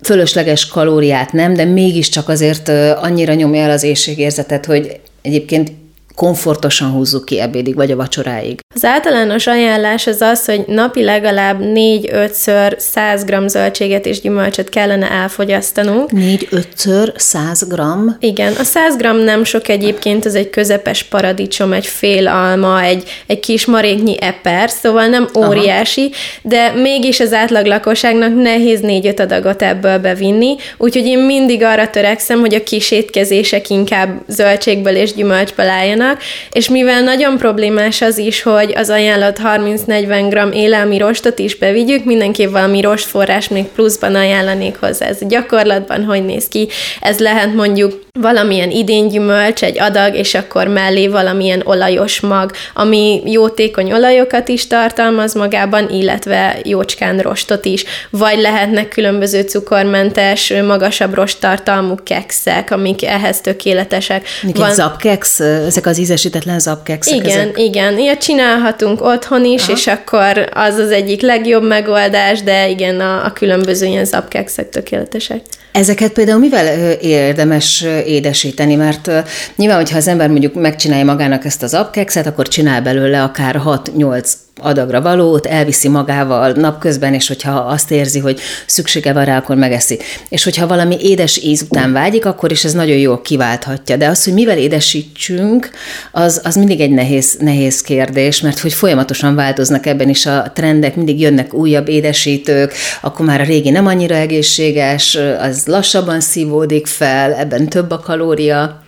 fölösleges 0.03 0.67
kalóriát 0.67 1.31
nem, 1.31 1.53
de 1.53 1.65
mégiscsak 1.65 2.29
azért 2.29 2.69
annyira 3.01 3.33
nyomja 3.33 3.61
el 3.63 3.71
az 3.71 3.83
éjségérzetet, 3.83 4.65
hogy 4.65 4.99
egyébként 5.21 5.71
komfortosan 6.17 6.91
húzzuk 6.91 7.25
ki 7.25 7.39
ebédig, 7.39 7.75
vagy 7.75 7.91
a 7.91 7.95
vacsoráig. 7.95 8.59
Az 8.75 8.85
általános 8.85 9.47
ajánlás 9.47 10.07
az 10.07 10.21
az, 10.21 10.45
hogy 10.45 10.63
napi 10.67 11.03
legalább 11.03 11.59
4-5-ször 11.61 12.77
100 12.77 13.23
g 13.23 13.47
zöldséget 13.47 14.05
és 14.05 14.21
gyümölcsöt 14.21 14.69
kellene 14.69 15.11
elfogyasztanunk. 15.11 16.09
4-5-ször 16.13 17.11
100 17.15 17.67
g? 17.67 17.81
Igen, 18.19 18.53
a 18.53 18.63
100 18.63 18.95
g 18.95 19.01
nem 19.23 19.43
sok 19.43 19.67
egyébként, 19.67 20.25
az 20.25 20.35
egy 20.35 20.49
közepes 20.49 21.03
paradicsom, 21.03 21.73
egy 21.73 21.85
fél 21.85 22.27
alma, 22.27 22.81
egy, 22.81 23.09
egy 23.27 23.39
kis 23.39 23.65
maréknyi 23.65 24.15
eper, 24.21 24.69
szóval 24.69 25.07
nem 25.07 25.27
óriási, 25.37 26.01
Aha. 26.01 26.11
de 26.41 26.81
mégis 26.81 27.19
az 27.19 27.33
átlag 27.33 27.65
lakosságnak 27.65 28.41
nehéz 28.41 28.79
4-5 28.83 29.19
adagot 29.19 29.61
ebből 29.61 29.97
bevinni, 29.97 30.55
úgyhogy 30.77 31.05
én 31.05 31.19
mindig 31.19 31.63
arra 31.63 31.89
törekszem, 31.89 32.39
hogy 32.39 32.53
a 32.53 32.63
kis 32.63 32.91
étkezések 32.91 33.69
inkább 33.69 34.21
zöldségből 34.27 34.95
és 34.95 35.13
gyümölcsből 35.13 35.67
álljanak, 35.69 36.06
vannak, 36.07 36.21
és 36.51 36.69
mivel 36.69 37.01
nagyon 37.01 37.37
problémás 37.37 38.01
az 38.01 38.17
is, 38.17 38.41
hogy 38.41 38.73
az 38.75 38.89
ajánlott 38.89 39.37
30-40 39.43 40.49
g 40.51 40.55
élelmi 40.55 40.97
rostot 40.97 41.39
is 41.39 41.55
bevigyük, 41.55 42.05
mindenképp 42.05 42.51
valami 42.51 42.81
rostforrás 42.81 43.47
még 43.47 43.65
pluszban 43.65 44.15
ajánlanék 44.15 44.77
hozzá. 44.79 45.05
Ez 45.05 45.17
gyakorlatban 45.27 46.03
hogy 46.03 46.25
néz 46.25 46.47
ki? 46.47 46.67
Ez 47.01 47.19
lehet 47.19 47.53
mondjuk 47.53 48.05
valamilyen 48.21 48.71
idénygyümölcs, 48.71 49.63
egy 49.63 49.79
adag, 49.79 50.15
és 50.15 50.33
akkor 50.33 50.67
mellé 50.67 51.07
valamilyen 51.07 51.61
olajos 51.65 52.19
mag, 52.19 52.51
ami 52.73 53.21
jótékony 53.25 53.91
olajokat 53.91 54.47
is 54.47 54.67
tartalmaz 54.67 55.33
magában, 55.33 55.89
illetve 55.89 56.57
jócskán 56.63 57.19
rostot 57.19 57.65
is. 57.65 57.83
Vagy 58.09 58.39
lehetnek 58.39 58.87
különböző 58.87 59.41
cukormentes, 59.41 60.53
magasabb 60.67 61.13
rosttartalmú 61.13 61.95
kekszek, 62.03 62.71
amik 62.71 63.05
ehhez 63.05 63.41
tökéletesek. 63.41 64.27
Van... 64.41 64.53
Van... 64.53 64.73
zapkeks, 64.73 65.39
ezek 65.39 65.85
az 65.85 65.96
ízesítetlen 65.97 66.59
zapkekszek. 66.59 67.15
Igen, 67.15 67.39
ezek. 67.39 67.59
igen. 67.59 67.97
Ilyet 67.97 68.21
csinálhatunk 68.21 69.01
otthon 69.01 69.45
is, 69.45 69.63
Aha. 69.63 69.71
és 69.71 69.87
akkor 69.87 70.49
az 70.53 70.75
az 70.75 70.91
egyik 70.91 71.21
legjobb 71.21 71.63
megoldás, 71.63 72.41
de 72.41 72.69
igen, 72.69 72.99
a, 72.99 73.25
a 73.25 73.31
különböző 73.33 73.85
ilyen 73.85 74.05
zapkekszek 74.05 74.69
tökéletesek. 74.69 75.41
Ezeket 75.71 76.11
például 76.11 76.39
mivel 76.39 76.91
érdemes 76.91 77.85
édesíteni? 78.05 78.75
Mert 78.75 79.11
nyilván, 79.55 79.77
hogyha 79.77 79.97
az 79.97 80.07
ember 80.07 80.29
mondjuk 80.29 80.53
megcsinálja 80.53 81.05
magának 81.05 81.45
ezt 81.45 81.63
az 81.63 81.73
apkekszet, 81.73 82.27
akkor 82.27 82.47
csinál 82.47 82.81
belőle 82.81 83.23
akár 83.23 83.61
6-8 83.65 84.31
adagra 84.59 85.01
valót, 85.01 85.45
elviszi 85.45 85.87
magával 85.87 86.51
napközben, 86.51 87.13
és 87.13 87.27
hogyha 87.27 87.51
azt 87.51 87.91
érzi, 87.91 88.19
hogy 88.19 88.39
szüksége 88.65 89.13
van 89.13 89.25
rá, 89.25 89.37
akkor 89.37 89.55
megeszi. 89.55 89.99
És 90.29 90.43
hogyha 90.43 90.67
valami 90.67 90.97
édes 91.01 91.37
íz 91.43 91.61
után 91.61 91.93
vágyik, 91.93 92.25
akkor 92.25 92.51
is 92.51 92.63
ez 92.63 92.73
nagyon 92.73 92.97
jól 92.97 93.21
kiválthatja. 93.21 93.97
De 93.97 94.07
az, 94.07 94.23
hogy 94.23 94.33
mivel 94.33 94.57
édesítsünk, 94.57 95.69
az, 96.11 96.41
az 96.43 96.55
mindig 96.55 96.79
egy 96.79 96.91
nehéz, 96.91 97.35
nehéz 97.39 97.81
kérdés, 97.81 98.41
mert 98.41 98.59
hogy 98.59 98.73
folyamatosan 98.73 99.35
változnak 99.35 99.85
ebben 99.85 100.09
is 100.09 100.25
a 100.25 100.51
trendek, 100.55 100.95
mindig 100.95 101.19
jönnek 101.19 101.53
újabb 101.53 101.87
édesítők, 101.87 102.73
akkor 103.01 103.25
már 103.25 103.41
a 103.41 103.45
régi 103.45 103.69
nem 103.69 103.87
annyira 103.87 104.15
egészséges, 104.15 105.17
az 105.39 105.65
lassabban 105.65 106.19
szívódik 106.19 106.87
fel, 106.87 107.33
ebben 107.33 107.69
több 107.69 107.91
a 107.91 107.99
kalória. 107.99 108.81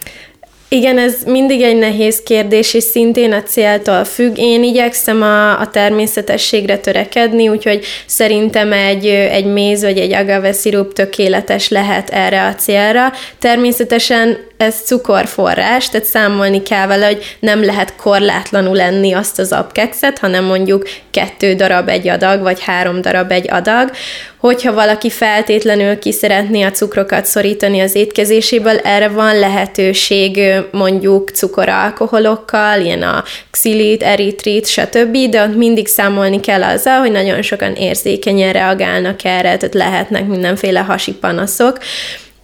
Igen, 0.71 0.97
ez 0.97 1.15
mindig 1.25 1.61
egy 1.61 1.75
nehéz 1.77 2.21
kérdés, 2.23 2.73
és 2.73 2.83
szintén 2.83 3.31
a 3.31 3.43
céltól 3.43 4.03
függ. 4.03 4.38
Én 4.38 4.63
igyekszem 4.63 5.21
a, 5.21 5.59
a 5.59 5.67
természetességre 5.67 6.77
törekedni, 6.77 7.49
úgyhogy 7.49 7.85
szerintem 8.05 8.73
egy, 8.73 9.05
egy 9.07 9.45
méz 9.45 9.81
vagy 9.83 9.97
egy 9.97 10.13
agave 10.13 10.51
szirup 10.51 10.93
tökéletes 10.93 11.69
lehet 11.69 12.09
erre 12.09 12.45
a 12.45 12.55
célra. 12.55 13.11
Természetesen 13.39 14.48
ez 14.59 14.81
cukorforrás, 14.85 15.89
tehát 15.89 16.07
számolni 16.07 16.63
kell 16.63 16.87
vele, 16.87 17.05
hogy 17.05 17.37
nem 17.39 17.63
lehet 17.63 17.95
korlátlanul 17.95 18.75
lenni 18.75 19.13
azt 19.13 19.39
az 19.39 19.51
apkekszet, 19.51 20.19
hanem 20.19 20.43
mondjuk 20.43 20.89
kettő 21.11 21.53
darab 21.53 21.89
egy 21.89 22.07
adag, 22.07 22.41
vagy 22.41 22.63
három 22.63 23.01
darab 23.01 23.31
egy 23.31 23.51
adag. 23.51 23.91
Hogyha 24.37 24.73
valaki 24.73 25.09
feltétlenül 25.09 25.99
ki 25.99 26.11
szeretné 26.11 26.61
a 26.61 26.71
cukrokat 26.71 27.25
szorítani 27.25 27.79
az 27.79 27.95
étkezéséből, 27.95 28.77
erre 28.77 29.07
van 29.07 29.39
lehetőség 29.39 30.41
mondjuk 30.71 31.29
cukoralkoholokkal, 31.29 32.81
ilyen 32.81 33.01
a 33.01 33.23
xilit, 33.51 34.03
eritrit, 34.03 34.67
stb., 34.67 35.17
de 35.29 35.43
ott 35.43 35.55
mindig 35.55 35.87
számolni 35.87 36.39
kell 36.39 36.63
azzal, 36.63 36.99
hogy 36.99 37.11
nagyon 37.11 37.41
sokan 37.41 37.73
érzékenyen 37.73 38.53
reagálnak 38.53 39.23
erre, 39.23 39.57
tehát 39.57 39.73
lehetnek 39.73 40.27
mindenféle 40.27 40.79
hasi 40.79 41.13
panaszok. 41.13 41.77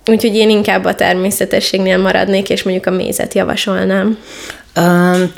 Úgyhogy 0.06 0.36
én 0.36 0.50
inkább 0.50 0.86
a 0.86 0.96
természetességnél 0.96 1.98
maradnék, 1.98 2.50
és 2.50 2.64
mondjuk 2.64 2.86
a 2.86 2.92
mézet 2.92 3.34
javasolnám. 3.34 4.18
Um, 4.78 5.32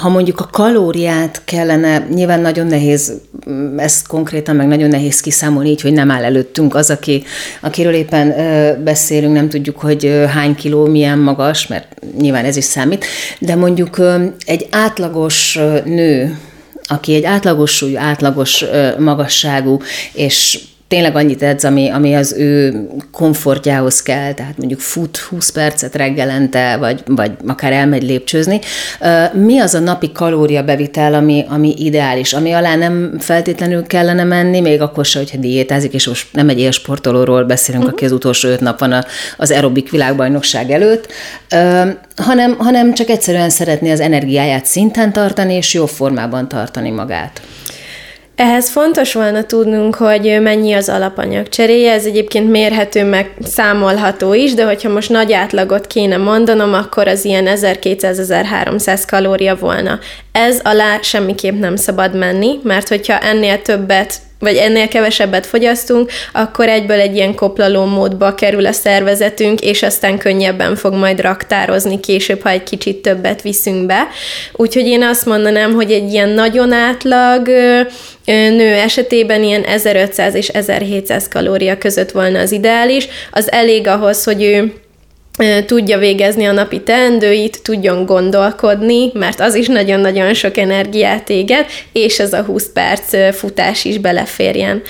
ha 0.00 0.08
mondjuk 0.08 0.40
a 0.40 0.48
kalóriát 0.52 1.42
kellene, 1.44 2.06
nyilván 2.14 2.40
nagyon 2.40 2.66
nehéz 2.66 3.12
ezt 3.76 4.06
konkrétan, 4.06 4.56
meg 4.56 4.66
nagyon 4.66 4.88
nehéz 4.88 5.20
kiszámolni 5.20 5.70
így, 5.70 5.80
hogy 5.80 5.92
nem 5.92 6.10
áll 6.10 6.24
előttünk 6.24 6.74
az, 6.74 6.90
aki, 6.90 7.24
akiről 7.60 7.92
éppen 7.92 8.34
beszélünk, 8.84 9.34
nem 9.34 9.48
tudjuk, 9.48 9.80
hogy 9.80 10.24
hány 10.28 10.54
kiló, 10.54 10.86
milyen 10.86 11.18
magas, 11.18 11.66
mert 11.66 11.96
nyilván 12.18 12.44
ez 12.44 12.56
is 12.56 12.64
számít, 12.64 13.04
de 13.38 13.54
mondjuk 13.54 14.00
egy 14.46 14.66
átlagos 14.70 15.58
nő, 15.84 16.38
aki 16.82 17.14
egy 17.14 17.24
átlagos 17.24 17.76
súlyú, 17.76 17.98
átlagos 17.98 18.64
magasságú, 18.98 19.80
és 20.12 20.58
tényleg 20.88 21.16
annyit 21.16 21.42
edz, 21.42 21.64
ami, 21.64 21.88
ami 21.88 22.14
az 22.14 22.32
ő 22.32 22.86
komfortjához 23.12 24.02
kell, 24.02 24.32
tehát 24.32 24.58
mondjuk 24.58 24.80
fut 24.80 25.16
20 25.16 25.50
percet 25.50 25.94
reggelente, 25.94 26.76
vagy, 26.76 27.02
vagy 27.06 27.30
akár 27.46 27.72
elmegy 27.72 28.02
lépcsőzni. 28.02 28.60
Mi 29.32 29.58
az 29.58 29.74
a 29.74 29.78
napi 29.78 30.12
kalóriabevitel, 30.12 31.14
ami, 31.14 31.44
ami 31.48 31.74
ideális, 31.76 32.32
ami 32.32 32.52
alá 32.52 32.76
nem 32.76 33.16
feltétlenül 33.18 33.86
kellene 33.86 34.24
menni, 34.24 34.60
még 34.60 34.80
akkor 34.80 35.04
se, 35.04 35.18
hogyha 35.18 35.38
diétázik, 35.38 35.92
és 35.92 36.06
most 36.06 36.26
nem 36.32 36.48
egy 36.48 36.58
élsportolóról 36.58 37.44
beszélünk, 37.44 37.84
uh-huh. 37.84 37.96
aki 37.96 38.04
az 38.04 38.12
utolsó 38.12 38.48
öt 38.48 38.60
nap 38.60 38.78
van 38.78 39.04
az 39.36 39.50
aerobik 39.50 39.90
világbajnokság 39.90 40.70
előtt, 40.70 41.12
hanem, 42.16 42.56
hanem 42.58 42.94
csak 42.94 43.08
egyszerűen 43.08 43.50
szeretné 43.50 43.90
az 43.90 44.00
energiáját 44.00 44.66
szinten 44.66 45.12
tartani, 45.12 45.54
és 45.54 45.74
jó 45.74 45.86
formában 45.86 46.48
tartani 46.48 46.90
magát. 46.90 47.40
Ehhez 48.36 48.70
fontos 48.70 49.14
volna 49.14 49.44
tudnunk, 49.44 49.94
hogy 49.94 50.38
mennyi 50.42 50.72
az 50.72 50.88
alapanyag 50.88 51.48
cseréje, 51.48 51.92
ez 51.92 52.04
egyébként 52.04 52.50
mérhető, 52.50 53.04
meg 53.04 53.30
számolható 53.42 54.32
is, 54.32 54.54
de 54.54 54.64
hogyha 54.64 54.88
most 54.88 55.10
nagy 55.10 55.32
átlagot 55.32 55.86
kéne 55.86 56.16
mondanom, 56.16 56.72
akkor 56.72 57.08
az 57.08 57.24
ilyen 57.24 57.46
1200-1300 57.48 59.02
kalória 59.06 59.56
volna. 59.56 59.98
Ez 60.32 60.60
alá 60.62 61.00
semmiképp 61.00 61.58
nem 61.58 61.76
szabad 61.76 62.14
menni, 62.16 62.58
mert 62.62 62.88
hogyha 62.88 63.18
ennél 63.18 63.62
többet 63.62 64.14
vagy 64.44 64.56
ennél 64.56 64.88
kevesebbet 64.88 65.46
fogyasztunk, 65.46 66.10
akkor 66.32 66.68
egyből 66.68 67.00
egy 67.00 67.14
ilyen 67.14 67.34
koplaló 67.34 67.84
módba 67.84 68.34
kerül 68.34 68.66
a 68.66 68.72
szervezetünk, 68.72 69.60
és 69.60 69.82
aztán 69.82 70.18
könnyebben 70.18 70.76
fog 70.76 70.94
majd 70.94 71.20
raktározni 71.20 72.00
később, 72.00 72.42
ha 72.42 72.50
egy 72.50 72.62
kicsit 72.62 73.02
többet 73.02 73.42
viszünk 73.42 73.86
be. 73.86 74.08
Úgyhogy 74.52 74.86
én 74.86 75.02
azt 75.02 75.26
mondanám, 75.26 75.72
hogy 75.72 75.92
egy 75.92 76.12
ilyen 76.12 76.28
nagyon 76.28 76.72
átlag 76.72 77.48
nő 78.24 78.72
esetében 78.72 79.42
ilyen 79.42 79.64
1500 79.64 80.34
és 80.34 80.48
1700 80.48 81.28
kalória 81.28 81.78
között 81.78 82.10
volna 82.10 82.38
az 82.38 82.52
ideális. 82.52 83.08
Az 83.30 83.52
elég 83.52 83.86
ahhoz, 83.86 84.24
hogy 84.24 84.42
ő 84.42 84.72
tudja 85.66 85.98
végezni 85.98 86.44
a 86.44 86.52
napi 86.52 86.80
teendőit, 86.80 87.62
tudjon 87.62 88.06
gondolkodni, 88.06 89.10
mert 89.12 89.40
az 89.40 89.54
is 89.54 89.66
nagyon-nagyon 89.66 90.34
sok 90.34 90.56
energiát 90.56 91.28
éget, 91.28 91.70
és 91.92 92.18
ez 92.18 92.32
a 92.32 92.42
20 92.42 92.70
perc 92.72 93.36
futás 93.36 93.84
is 93.84 93.98
beleférjen 93.98 94.82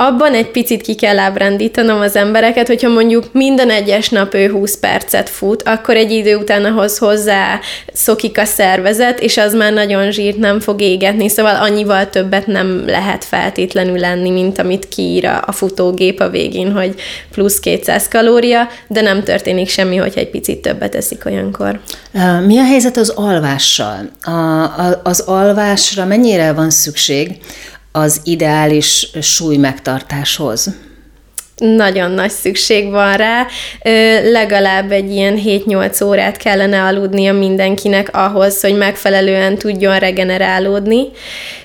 abban 0.00 0.34
egy 0.34 0.50
picit 0.50 0.82
ki 0.82 0.94
kell 0.94 1.18
ábrándítanom 1.18 2.00
az 2.00 2.16
embereket, 2.16 2.66
hogyha 2.66 2.88
mondjuk 2.88 3.24
minden 3.32 3.70
egyes 3.70 4.08
nap 4.08 4.34
ő 4.34 4.50
20 4.50 4.78
percet 4.78 5.28
fut, 5.28 5.62
akkor 5.62 5.96
egy 5.96 6.10
idő 6.10 6.36
után 6.36 6.64
ahhoz 6.64 6.98
hozzá 6.98 7.60
szokik 7.92 8.38
a 8.38 8.44
szervezet, 8.44 9.20
és 9.20 9.36
az 9.36 9.54
már 9.54 9.72
nagyon 9.72 10.10
zsírt 10.10 10.36
nem 10.36 10.60
fog 10.60 10.80
égetni, 10.80 11.28
szóval 11.28 11.54
annyival 11.54 12.08
többet 12.08 12.46
nem 12.46 12.82
lehet 12.86 13.24
feltétlenül 13.24 13.98
lenni, 13.98 14.30
mint 14.30 14.58
amit 14.58 14.88
kiír 14.88 15.24
a 15.24 15.52
futógép 15.52 16.20
a 16.20 16.28
végén, 16.28 16.72
hogy 16.72 16.94
plusz 17.30 17.60
200 17.60 18.08
kalória, 18.08 18.68
de 18.86 19.00
nem 19.00 19.22
történik 19.22 19.68
semmi, 19.68 19.96
hogy 19.96 20.12
egy 20.16 20.30
picit 20.30 20.58
többet 20.58 20.94
eszik 20.94 21.24
olyankor. 21.26 21.80
Mi 22.46 22.58
a 22.58 22.64
helyzet 22.64 22.96
az 22.96 23.08
alvással? 23.08 24.10
A, 24.22 24.30
a, 24.30 25.00
az 25.02 25.20
alvásra 25.20 26.04
mennyire 26.04 26.52
van 26.52 26.70
szükség? 26.70 27.36
Az 27.92 28.20
ideális 28.24 29.10
súly 29.20 29.56
megtartáshoz? 29.56 30.70
Nagyon 31.58 32.10
nagy 32.10 32.30
szükség 32.30 32.90
van 32.90 33.16
rá. 33.16 33.46
Legalább 34.30 34.92
egy 34.92 35.10
ilyen 35.10 35.40
7-8 35.44 36.04
órát 36.04 36.36
kellene 36.36 36.82
aludnia 36.82 37.32
mindenkinek 37.32 38.16
ahhoz, 38.16 38.60
hogy 38.60 38.76
megfelelően 38.76 39.56
tudjon 39.56 39.98
regenerálódni. 39.98 41.02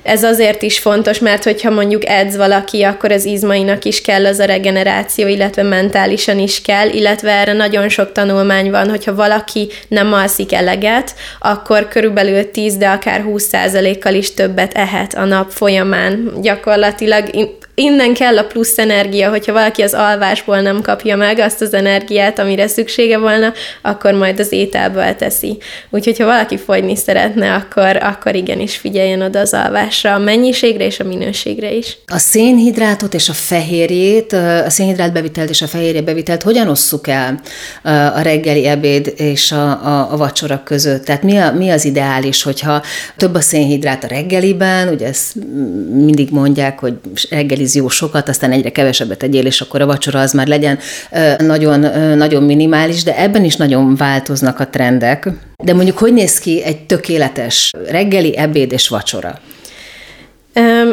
Ez 0.04 0.24
azért 0.24 0.62
is 0.62 0.80
fontos, 0.80 1.20
mert 1.20 1.44
hogyha 1.44 1.70
mondjuk 1.70 2.06
edz 2.06 2.36
valaki, 2.36 2.84
akkor 2.84 3.12
az 3.12 3.26
izmainak 3.26 3.86
is 3.86 4.02
kell 4.02 4.26
az 4.26 4.40
a 4.40 4.46
regeneráció, 4.46 5.28
illetve 5.28 5.64
mentálisan 5.64 6.40
is 6.40 6.62
kell, 6.62 6.90
illetve 6.90 7.32
erre 7.32 7.54
nagyon 7.54 7.90
sok 7.90 8.12
tanulmány 8.12 8.72
van, 8.72 8.90
hogyha 8.90 9.16
valaki 9.16 9.70
nem 9.88 10.14
alszik 10.14 10.54
eleget, 10.54 11.16
akkor 11.40 11.88
körülbelül 11.88 12.52
10, 12.52 12.78
de 12.78 12.88
akár 12.88 13.24
20%-kal 13.28 14.14
is 14.14 14.34
többet 14.34 14.74
ehet 14.74 15.14
a 15.14 15.26
nap 15.26 15.50
folyamán. 15.50 16.34
Gyakorlatilag 16.42 17.30
innen 17.76 18.14
kell 18.14 18.38
a 18.38 18.44
plusz 18.44 18.78
energia, 18.78 19.30
hogyha 19.30 19.54
valaki 19.54 19.82
az 19.82 19.94
alvásból 19.94 20.62
nem 20.62 20.82
kapja 20.82 21.16
meg 21.16 21.40
azt 21.40 21.62
az 21.62 21.74
energiát, 21.74 22.40
amire 22.40 22.68
szüksége 22.68 23.18
volna, 23.18 23.54
akkor 23.82 24.14
majd 24.14 24.40
az 24.40 24.52
ételből 24.52 25.16
teszi. 25.16 25.58
Úgyhogy 25.90 26.18
ha 26.18 26.26
valaki 26.26 26.58
fogyni 26.58 26.96
szeretne, 26.96 27.54
akkor, 27.54 27.98
akkor 27.98 28.36
igenis 28.36 28.76
figyeljen 28.76 29.22
oda 29.22 29.40
az 29.40 29.54
alvásra, 29.54 30.14
a 30.14 30.20
mennyiségre 30.20 30.86
és 30.86 31.00
a 31.00 31.04
minőségre 31.04 31.72
is. 31.72 31.98
A 32.08 32.18
szénhidrátot 32.18 33.14
és 33.14 33.30
a 33.30 33.34
fehérjét, 33.34 34.34
a 34.66 34.70
szénhidrát 34.70 35.14
bevitelt 35.14 35.50
és 35.50 35.62
a 35.62 35.68
fehérje 35.68 36.02
bevitelt 36.02 36.44
hogyan 36.44 36.68
osszuk 36.68 37.08
el 37.08 37.40
a 38.16 38.22
reggeli 38.22 38.66
ebéd 38.66 39.14
és 39.18 39.52
a, 39.52 39.70
a, 39.70 40.12
a 40.12 40.18
vacsora 40.18 40.62
között? 40.64 41.06
Tehát 41.06 41.24
mi, 41.24 41.38
a, 41.38 41.52
mi 41.52 41.70
az 41.70 41.86
ideális, 41.86 42.44
hogyha 42.44 42.82
több 43.18 43.36
a 43.36 43.42
szénhidrát 43.42 44.04
a 44.04 44.08
reggeliben, 44.08 44.88
ugye 44.88 45.08
ezt 45.08 45.36
mindig 45.94 46.30
mondják, 46.32 46.80
hogy 46.80 46.94
reggeli 47.30 47.63
reggeliz 47.64 47.76
jó 47.76 47.88
sokat, 47.88 48.30
aztán 48.30 48.52
egyre 48.52 48.70
kevesebbet 48.70 49.18
tegyél, 49.18 49.46
és 49.46 49.62
akkor 49.62 49.82
a 49.82 49.86
vacsora 49.86 50.20
az 50.20 50.34
már 50.34 50.48
legyen 50.48 50.80
nagyon, 51.38 51.80
nagyon 52.18 52.44
minimális, 52.44 53.04
de 53.04 53.18
ebben 53.18 53.44
is 53.44 53.56
nagyon 53.56 53.96
változnak 53.96 54.60
a 54.60 54.68
trendek. 54.68 55.30
De 55.64 55.74
mondjuk 55.74 55.98
hogy 55.98 56.14
néz 56.14 56.40
ki 56.40 56.64
egy 56.64 56.86
tökéletes 56.86 57.72
reggeli, 57.88 58.38
ebéd 58.38 58.72
és 58.72 58.88
vacsora? 58.88 59.40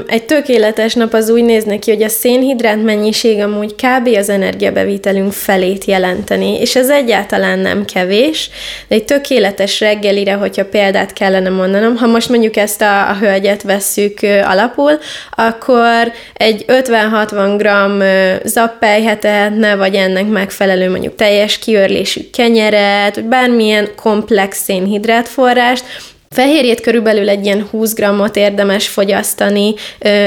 Egy 0.06 0.24
tökéletes 0.24 0.94
nap 0.94 1.14
az 1.14 1.30
úgy 1.30 1.44
néz 1.44 1.64
neki, 1.64 1.90
hogy 1.90 2.02
a 2.02 2.08
szénhidrát 2.08 2.82
mennyiség 2.82 3.40
amúgy 3.40 3.74
kb. 3.74 4.08
az 4.16 4.28
energiabevitelünk 4.28 5.32
felét 5.32 5.84
jelenteni, 5.84 6.60
és 6.60 6.76
ez 6.76 6.90
egyáltalán 6.90 7.58
nem 7.58 7.84
kevés, 7.84 8.50
de 8.88 8.94
egy 8.94 9.04
tökéletes 9.04 9.80
reggelire, 9.80 10.32
hogyha 10.32 10.64
példát 10.64 11.12
kellene 11.12 11.48
mondanom, 11.48 11.96
ha 11.96 12.06
most 12.06 12.28
mondjuk 12.28 12.56
ezt 12.56 12.82
a, 12.82 13.08
a 13.08 13.16
hölgyet 13.20 13.62
vesszük 13.62 14.18
alapul, 14.44 14.98
akkor 15.30 16.12
egy 16.34 16.64
50-60 16.68 17.54
g 17.58 17.68
zappelyhet 18.48 19.26
vagy 19.76 19.94
ennek 19.94 20.26
megfelelő 20.26 20.90
mondjuk 20.90 21.14
teljes 21.14 21.58
kiörlésű 21.58 22.20
kenyeret, 22.32 23.14
vagy 23.14 23.24
bármilyen 23.24 23.88
komplex 23.96 24.62
szénhidrátforrást, 24.62 25.84
Fehérjét 26.34 26.80
körülbelül 26.80 27.28
egy 27.28 27.44
ilyen 27.44 27.66
20 27.70 27.94
grammot 27.94 28.36
érdemes 28.36 28.88
fogyasztani 28.88 29.74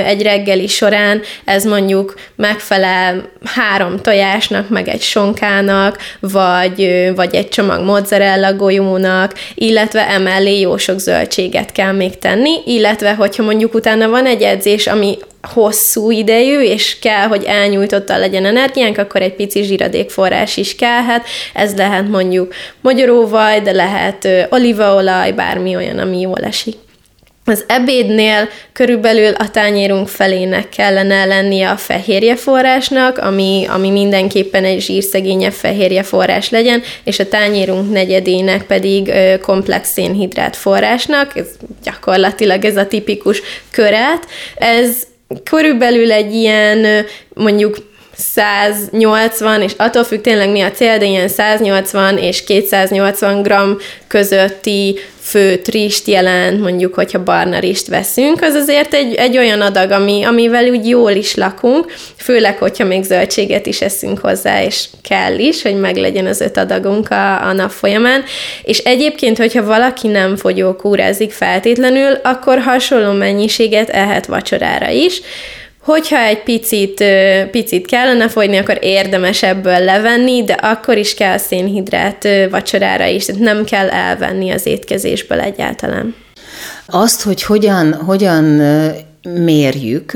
egy 0.06 0.21
reggeli 0.21 0.67
során, 0.67 1.21
ez 1.45 1.65
mondjuk 1.65 2.13
megfelel 2.36 3.30
három 3.43 4.01
tojásnak, 4.01 4.69
meg 4.69 4.88
egy 4.88 5.01
sonkának, 5.01 5.97
vagy, 6.19 7.12
vagy 7.15 7.36
egy 7.36 7.49
csomag 7.49 7.84
mozzarella 7.84 8.54
golyónak, 8.56 9.34
illetve 9.54 10.10
emellé 10.10 10.60
jó 10.60 10.77
sok 10.77 10.99
zöldséget 10.99 11.71
kell 11.71 11.91
még 11.91 12.17
tenni, 12.17 12.51
illetve 12.65 13.13
hogyha 13.13 13.43
mondjuk 13.43 13.73
utána 13.73 14.10
van 14.10 14.25
egy 14.25 14.41
edzés, 14.41 14.88
ami 14.88 15.17
hosszú 15.47 16.12
idejű, 16.12 16.60
és 16.60 16.99
kell, 16.99 17.27
hogy 17.27 17.43
elnyújtottal 17.43 18.19
legyen 18.19 18.45
energiánk, 18.45 18.97
akkor 18.97 19.21
egy 19.21 19.34
pici 19.34 19.63
zsíradékforrás 19.63 20.58
is 20.58 20.75
kellhet. 20.75 21.25
Ez 21.53 21.75
lehet 21.75 22.08
mondjuk 22.08 22.53
magyaróvaj, 22.82 23.62
de 23.62 23.71
lehet 23.71 24.27
olívaolaj, 24.49 25.32
bármi 25.32 25.75
olyan, 25.75 25.97
ami 25.97 26.19
jól 26.19 26.39
esik. 26.39 26.75
Az 27.45 27.63
ebédnél 27.67 28.49
körülbelül 28.73 29.34
a 29.34 29.49
tányérunk 29.49 30.08
felének 30.08 30.69
kellene 30.69 31.25
lennie 31.25 31.69
a 31.69 31.77
fehérje 31.77 32.36
forrásnak, 32.36 33.17
ami, 33.17 33.65
ami 33.69 33.89
mindenképpen 33.89 34.65
egy 34.65 34.82
zsírszegényebb 34.82 35.51
fehérje 35.51 36.03
forrás 36.03 36.49
legyen, 36.49 36.82
és 37.03 37.19
a 37.19 37.27
tányérunk 37.27 37.91
negyedének 37.91 38.63
pedig 38.63 39.12
komplex 39.41 39.91
szénhidrát 39.91 40.56
forrásnak, 40.56 41.38
ez 41.38 41.47
gyakorlatilag 41.84 42.65
ez 42.65 42.77
a 42.77 42.88
tipikus 42.88 43.41
köret. 43.71 44.27
Ez 44.56 45.12
körülbelül 45.43 46.12
egy 46.12 46.33
ilyen 46.33 47.05
mondjuk 47.33 47.77
180, 48.15 49.62
és 49.62 49.73
attól 49.77 50.03
függ 50.03 50.21
tényleg 50.21 50.49
mi 50.49 50.62
a 50.62 50.71
cél, 50.71 50.97
de 50.97 51.05
ilyen 51.05 51.27
180 51.27 52.17
és 52.17 52.43
280 52.43 53.41
g 53.41 53.53
közötti 54.07 54.99
fő 55.23 55.55
trist 55.55 56.07
jelent, 56.07 56.59
mondjuk, 56.59 56.93
hogyha 56.93 57.23
barna 57.23 57.59
rist 57.59 57.88
veszünk, 57.88 58.41
az 58.41 58.53
azért 58.53 58.93
egy, 58.93 59.13
egy 59.13 59.38
olyan 59.38 59.62
adag, 59.62 59.91
ami, 59.91 60.23
amivel 60.23 60.69
úgy 60.69 60.88
jól 60.88 61.12
is 61.12 61.36
lakunk, 61.36 61.93
főleg, 62.17 62.57
hogyha 62.57 62.83
még 62.83 63.03
zöldséget 63.03 63.65
is 63.65 63.81
eszünk 63.81 64.19
hozzá, 64.19 64.63
és 64.63 64.86
kell 65.01 65.39
is, 65.39 65.62
hogy 65.62 65.79
meglegyen 65.79 66.25
az 66.25 66.41
öt 66.41 66.57
adagunk 66.57 67.09
a, 67.09 67.47
a 67.47 67.53
nap 67.53 67.71
folyamán. 67.71 68.23
És 68.63 68.77
egyébként, 68.77 69.38
hogyha 69.38 69.63
valaki 69.63 70.07
nem 70.07 70.36
fogyókúrázik 70.36 71.31
feltétlenül, 71.31 72.13
akkor 72.23 72.59
hasonló 72.59 73.12
mennyiséget 73.12 73.89
ehet 73.89 74.25
vacsorára 74.25 74.89
is, 74.89 75.21
Hogyha 75.84 76.17
egy 76.17 76.43
picit, 76.43 77.04
picit 77.52 77.88
kellene 77.88 78.30
fogyni, 78.30 78.58
akkor 78.58 78.78
érdemes 78.82 79.43
ebből 79.43 79.80
levenni, 79.80 80.43
de 80.43 80.54
akkor 80.54 80.98
is 80.98 81.13
kell 81.13 81.38
szénhidrát 81.38 82.28
vacsorára 82.50 83.06
is, 83.06 83.26
tehát 83.26 83.41
nem 83.41 83.63
kell 83.63 83.89
elvenni 83.89 84.52
az 84.52 84.65
étkezésből 84.65 85.39
egyáltalán. 85.39 86.15
Azt, 86.86 87.22
hogy 87.22 87.43
hogyan, 87.43 87.93
hogyan 87.93 88.43
mérjük, 89.24 90.12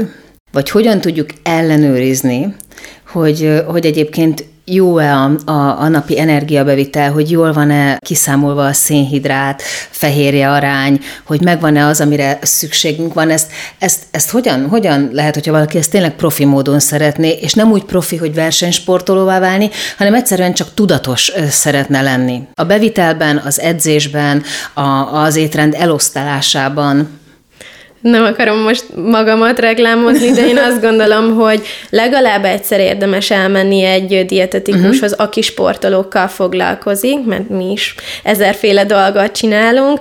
vagy 0.52 0.70
hogyan 0.70 1.02
tudjuk 1.02 1.30
ellenőrizni, 1.44 2.56
hogy, 3.08 3.62
hogy 3.66 3.86
egyébként 3.86 4.44
jó-e 4.72 5.16
a, 5.16 5.32
a, 5.46 5.82
a 5.82 5.88
napi 5.88 6.20
energiabevitel, 6.20 7.12
hogy 7.12 7.32
jól 7.32 7.54
van-e 7.54 7.98
kiszámolva 7.98 8.66
a 8.66 8.74
szénhidrát, 8.74 9.62
fehérje 9.90 10.52
arány, 10.52 11.00
hogy 11.26 11.42
megvan-e 11.42 11.86
az, 11.86 12.02
amire 12.02 12.40
szükségünk 12.42 13.14
van. 13.14 13.30
Ezt, 13.30 13.52
ezt, 13.80 14.04
ezt 14.12 14.30
hogyan, 14.30 14.68
hogyan 14.68 15.10
lehet, 15.12 15.34
hogyha 15.34 15.52
valaki 15.52 15.78
ezt 15.78 15.92
tényleg 15.92 16.16
profi 16.16 16.46
módon 16.46 16.80
szeretné, 16.80 17.30
és 17.42 17.54
nem 17.54 17.72
úgy 17.72 17.84
profi, 17.84 18.16
hogy 18.16 18.34
versenysportolóvá 18.34 19.40
válni, 19.40 19.70
hanem 19.98 20.14
egyszerűen 20.14 20.54
csak 20.54 20.74
tudatos 20.74 21.32
szeretne 21.50 22.02
lenni. 22.02 22.42
A 22.54 22.64
bevitelben, 22.64 23.38
az 23.38 23.60
edzésben, 23.60 24.44
a, 24.74 24.82
az 25.14 25.36
étrend 25.36 25.74
elosztálásában 25.78 27.20
nem 28.02 28.24
akarom 28.24 28.58
most 28.58 28.84
magamat 28.96 29.60
reklámozni, 29.60 30.32
de 30.32 30.48
én 30.48 30.58
azt 30.58 30.82
gondolom, 30.82 31.36
hogy 31.36 31.62
legalább 31.90 32.46
egyszer 32.46 32.80
érdemes 32.80 33.32
elmenni 33.32 33.84
egy 33.84 34.26
dietetikushoz, 34.26 35.12
uh-huh. 35.12 35.28
aki 35.28 35.42
sportolókkal 35.42 36.28
foglalkozik, 36.28 37.26
mert 37.26 37.50
mi 37.50 37.72
is 37.72 37.96
ezerféle 38.24 38.86
dolgot 38.86 39.32
csinálunk, 39.32 40.00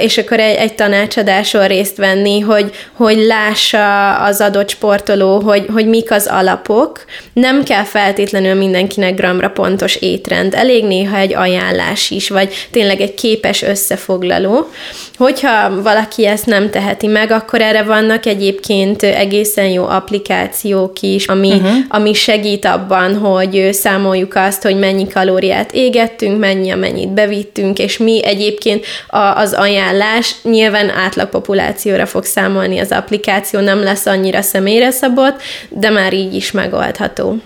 és 0.00 0.18
akkor 0.18 0.40
egy, 0.40 0.54
egy 0.54 0.74
tanácsadáson 0.74 1.66
részt 1.66 1.96
venni, 1.96 2.40
hogy, 2.40 2.70
hogy 2.92 3.16
lássa 3.16 4.14
az 4.14 4.40
adott 4.40 4.68
sportoló, 4.68 5.40
hogy, 5.40 5.66
hogy 5.72 5.86
mik 5.86 6.10
az 6.10 6.26
alapok. 6.26 7.04
Nem 7.32 7.62
kell 7.62 7.84
feltétlenül 7.84 8.54
mindenkinek 8.54 9.14
gramra 9.14 9.50
pontos 9.50 9.96
étrend, 9.96 10.54
elég 10.54 10.84
néha 10.84 11.16
egy 11.16 11.34
ajánlás 11.34 12.10
is, 12.10 12.28
vagy 12.28 12.68
tényleg 12.70 13.00
egy 13.00 13.14
képes 13.14 13.62
összefoglaló. 13.62 14.70
Hogyha 15.16 15.82
valaki 15.82 16.26
ezt 16.26 16.46
nem 16.46 16.70
teheti 16.70 17.06
meg, 17.10 17.30
akkor 17.30 17.60
erre 17.60 17.82
vannak 17.82 18.26
egyébként 18.26 19.02
egészen 19.02 19.68
jó 19.68 19.86
applikációk 19.86 21.00
is, 21.00 21.26
ami, 21.26 21.52
uh-huh. 21.52 21.70
ami 21.88 22.12
segít 22.12 22.64
abban, 22.64 23.16
hogy 23.16 23.68
számoljuk 23.72 24.34
azt, 24.34 24.62
hogy 24.62 24.78
mennyi 24.78 25.06
kalóriát 25.08 25.72
égettünk, 25.72 26.38
mennyi, 26.38 26.70
amennyit 26.70 27.08
bevittünk, 27.08 27.78
és 27.78 27.98
mi 27.98 28.24
egyébként 28.24 28.84
a, 29.08 29.18
az 29.18 29.52
ajánlás 29.52 30.34
nyilván 30.42 30.90
átlagpopulációra 30.90 32.06
fog 32.06 32.24
számolni 32.24 32.78
az 32.78 32.90
applikáció, 32.90 33.60
nem 33.60 33.82
lesz 33.82 34.06
annyira 34.06 34.42
személyre 34.42 34.90
szabott, 34.90 35.42
de 35.68 35.90
már 35.90 36.12
így 36.12 36.34
is 36.34 36.50
megoldható. 36.50 37.36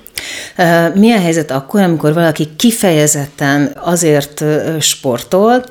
Mi 0.94 1.12
a 1.12 1.20
helyzet 1.20 1.50
akkor, 1.50 1.81
amikor 1.81 2.14
valaki 2.14 2.48
kifejezetten 2.57 3.77
azért 3.81 4.44
sportol, 4.81 5.64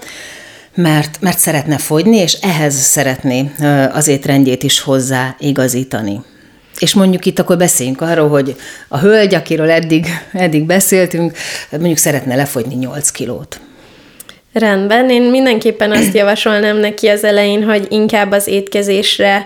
mert, 0.75 1.21
mert 1.21 1.39
szeretne 1.39 1.77
fogyni, 1.77 2.17
és 2.17 2.33
ehhez 2.33 2.75
szeretné 2.75 3.51
az 3.91 4.07
étrendjét 4.07 4.63
is 4.63 4.79
hozzá 4.79 5.35
igazítani. 5.39 6.21
És 6.79 6.93
mondjuk 6.93 7.25
itt 7.25 7.39
akkor 7.39 7.57
beszéljünk 7.57 8.01
arról, 8.01 8.29
hogy 8.29 8.55
a 8.87 8.99
hölgy, 8.99 9.33
akiről 9.33 9.69
eddig, 9.69 10.07
eddig 10.33 10.65
beszéltünk, 10.65 11.37
mondjuk 11.71 11.97
szeretne 11.97 12.35
lefogyni 12.35 12.75
8 12.75 13.09
kilót. 13.09 13.59
Rendben, 14.53 15.09
én 15.09 15.21
mindenképpen 15.21 15.91
azt 15.91 16.13
javasolnám 16.23 16.77
neki 16.77 17.07
az 17.07 17.23
elején, 17.23 17.63
hogy 17.63 17.87
inkább 17.89 18.31
az 18.31 18.47
étkezésre 18.47 19.45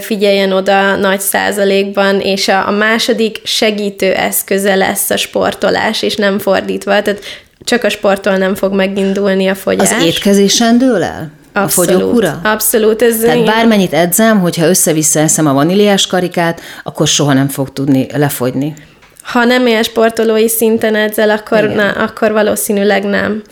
figyeljen 0.00 0.52
oda 0.52 0.96
nagy 0.96 1.20
százalékban, 1.20 2.20
és 2.20 2.48
a, 2.48 2.70
második 2.70 3.40
segítő 3.44 4.12
eszköze 4.12 4.74
lesz 4.74 5.10
a 5.10 5.16
sportolás, 5.16 6.02
és 6.02 6.16
nem 6.16 6.38
fordítva. 6.38 7.02
Tehát 7.02 7.20
csak 7.64 7.84
a 7.84 7.88
sporttól 7.88 8.36
nem 8.36 8.54
fog 8.54 8.72
megindulni 8.72 9.48
a 9.48 9.54
fogyás. 9.54 9.92
Az 9.92 10.04
étkezésen 10.04 10.78
dől 10.78 11.02
el? 11.02 11.30
Abszolút, 11.52 11.90
a 11.90 11.94
fogyókúra? 11.94 12.40
Abszolút. 12.44 13.02
Ez 13.02 13.16
Tehát 13.16 13.44
bármennyit 13.44 13.92
edzem, 13.92 14.40
hogyha 14.40 14.66
össze-vissza 14.66 15.20
eszem 15.20 15.46
a 15.46 15.52
vaníliás 15.52 16.06
karikát, 16.06 16.60
akkor 16.82 17.06
soha 17.06 17.32
nem 17.32 17.48
fog 17.48 17.72
tudni 17.72 18.06
lefogyni. 18.14 18.74
Ha 19.22 19.44
nem 19.44 19.66
él 19.66 19.82
sportolói 19.82 20.48
szinten 20.48 20.94
edzel, 20.94 21.30
akkor, 21.30 21.62
na, 21.62 21.90
akkor 21.90 22.32
valószínűleg 22.32 23.04
nem. 23.04 23.42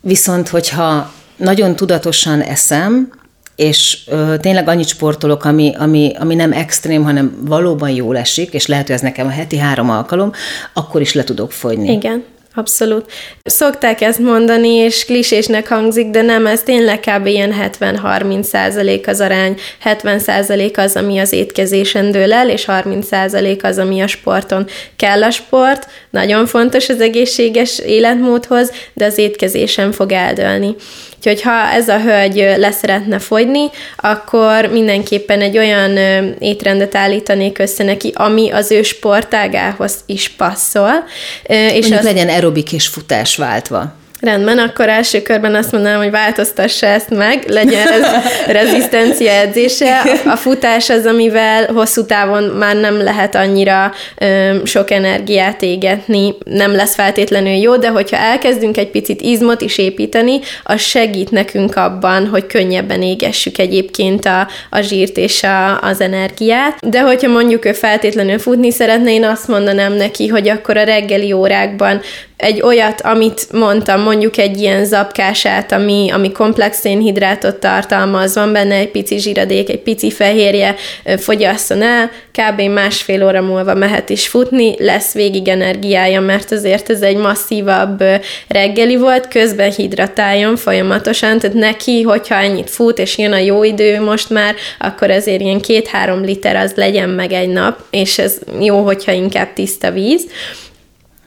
Viszont, 0.00 0.48
hogyha 0.48 1.12
nagyon 1.36 1.76
tudatosan 1.76 2.40
eszem, 2.40 3.08
és 3.56 3.98
ö, 4.06 4.34
tényleg 4.40 4.68
annyit 4.68 4.88
sportolok, 4.88 5.44
ami, 5.44 5.74
ami, 5.78 6.12
ami 6.18 6.34
nem 6.34 6.52
extrém, 6.52 7.04
hanem 7.04 7.36
valóban 7.40 7.90
jól 7.90 8.16
esik, 8.16 8.52
és 8.52 8.66
lehet, 8.66 8.86
hogy 8.86 8.94
ez 8.94 9.00
nekem 9.00 9.26
a 9.26 9.30
heti 9.30 9.58
három 9.58 9.90
alkalom, 9.90 10.32
akkor 10.72 11.00
is 11.00 11.12
le 11.12 11.24
tudok 11.24 11.52
fogyni. 11.52 11.92
Igen. 11.92 12.24
Abszolút. 12.58 13.12
Szokták 13.44 14.00
ezt 14.00 14.18
mondani, 14.18 14.68
és 14.68 15.04
klisésnek 15.04 15.68
hangzik, 15.68 16.10
de 16.10 16.22
nem, 16.22 16.46
ez 16.46 16.62
tényleg 16.62 17.00
kb. 17.00 17.26
ilyen 17.26 17.54
70-30 17.80 18.42
százalék 18.42 19.08
az 19.08 19.20
arány. 19.20 19.58
70 19.80 20.18
százalék 20.18 20.78
az, 20.78 20.96
ami 20.96 21.18
az 21.18 21.32
étkezésen 21.32 22.10
dől 22.10 22.32
el, 22.32 22.50
és 22.50 22.64
30 22.64 23.06
százalék 23.06 23.64
az, 23.64 23.78
ami 23.78 24.00
a 24.00 24.06
sporton. 24.06 24.66
Kell 24.96 25.22
a 25.22 25.30
sport, 25.30 25.86
nagyon 26.10 26.46
fontos 26.46 26.88
az 26.88 27.00
egészséges 27.00 27.78
életmódhoz, 27.78 28.72
de 28.92 29.04
az 29.04 29.18
étkezésen 29.18 29.92
fog 29.92 30.12
eldőlni. 30.12 30.74
Úgyhogy 31.16 31.42
ha 31.42 31.70
ez 31.72 31.88
a 31.88 32.00
hölgy 32.00 32.36
leszeretne 32.56 33.18
fogyni, 33.18 33.70
akkor 33.96 34.66
mindenképpen 34.66 35.40
egy 35.40 35.58
olyan 35.58 35.96
étrendet 36.38 36.94
állítanék 36.94 37.58
össze 37.58 37.84
neki, 37.84 38.12
ami 38.14 38.50
az 38.50 38.70
ő 38.70 38.82
sportágához 38.82 39.94
is 40.06 40.28
passzol. 40.28 41.04
És 41.46 41.70
Mondjuk 41.72 41.98
az... 41.98 42.04
legyen 42.04 42.28
aerobik 42.28 42.72
és 42.72 42.86
futás 42.86 43.36
váltva. 43.36 43.94
Rendben, 44.26 44.58
akkor 44.58 44.88
első 44.88 45.22
körben 45.22 45.54
azt 45.54 45.72
mondanám, 45.72 45.98
hogy 45.98 46.10
változtassa 46.10 46.86
ezt 46.86 47.10
meg, 47.10 47.44
legyen 47.46 47.88
ez 47.88 48.06
rezisztencia 48.58 49.30
edzése. 49.30 50.00
A 50.24 50.36
futás 50.36 50.90
az, 50.90 51.06
amivel 51.06 51.66
hosszú 51.72 52.06
távon 52.06 52.42
már 52.42 52.76
nem 52.76 53.02
lehet 53.02 53.34
annyira 53.34 53.92
ö, 54.18 54.56
sok 54.64 54.90
energiát 54.90 55.62
égetni, 55.62 56.34
nem 56.44 56.74
lesz 56.74 56.94
feltétlenül 56.94 57.52
jó, 57.52 57.76
de 57.76 57.88
hogyha 57.88 58.16
elkezdünk 58.16 58.76
egy 58.76 58.90
picit 58.90 59.20
izmot 59.20 59.60
is 59.60 59.78
építeni, 59.78 60.38
az 60.62 60.80
segít 60.80 61.30
nekünk 61.30 61.76
abban, 61.76 62.26
hogy 62.26 62.46
könnyebben 62.46 63.02
égessük 63.02 63.58
egyébként 63.58 64.24
a, 64.24 64.48
a 64.70 64.80
zsírt 64.80 65.16
és 65.16 65.42
a, 65.42 65.80
az 65.80 66.00
energiát. 66.00 66.88
De 66.88 67.00
hogyha 67.00 67.28
mondjuk 67.28 67.64
ő 67.64 67.72
feltétlenül 67.72 68.38
futni 68.38 68.70
szeretne, 68.70 69.12
én 69.12 69.24
azt 69.24 69.48
mondanám 69.48 69.92
neki, 69.92 70.26
hogy 70.26 70.48
akkor 70.48 70.76
a 70.76 70.84
reggeli 70.84 71.32
órákban 71.32 72.00
egy 72.36 72.60
olyat, 72.62 73.00
amit 73.00 73.52
mondtam, 73.52 74.00
mondjuk 74.00 74.38
egy 74.38 74.60
ilyen 74.60 74.84
zapkását, 74.84 75.72
ami, 75.72 76.10
ami 76.12 76.32
komplex 76.32 76.80
szénhidrátot 76.80 77.56
tartalmaz, 77.56 78.34
van 78.34 78.52
benne 78.52 78.74
egy 78.74 78.90
pici 78.90 79.18
zsíradék, 79.18 79.68
egy 79.68 79.80
pici 79.80 80.10
fehérje, 80.10 80.74
fogyasszon 81.18 81.82
el, 81.82 82.10
kb. 82.32 82.60
másfél 82.60 83.26
óra 83.26 83.42
múlva 83.42 83.74
mehet 83.74 84.10
is 84.10 84.28
futni, 84.28 84.74
lesz 84.78 85.12
végig 85.12 85.48
energiája, 85.48 86.20
mert 86.20 86.52
azért 86.52 86.90
ez 86.90 87.02
egy 87.02 87.16
masszívabb 87.16 88.04
reggeli 88.48 88.96
volt, 88.96 89.28
közben 89.28 89.72
hidratáljon 89.72 90.56
folyamatosan, 90.56 91.38
tehát 91.38 91.56
neki, 91.56 92.02
hogyha 92.02 92.34
ennyit 92.34 92.70
fut, 92.70 92.98
és 92.98 93.18
jön 93.18 93.32
a 93.32 93.38
jó 93.38 93.64
idő 93.64 94.00
most 94.00 94.30
már, 94.30 94.54
akkor 94.78 95.10
azért 95.10 95.40
ilyen 95.40 95.60
két-három 95.60 96.22
liter 96.22 96.56
az 96.56 96.72
legyen 96.74 97.08
meg 97.08 97.32
egy 97.32 97.48
nap, 97.48 97.78
és 97.90 98.18
ez 98.18 98.38
jó, 98.60 98.84
hogyha 98.84 99.12
inkább 99.12 99.52
tiszta 99.52 99.90
víz 99.90 100.26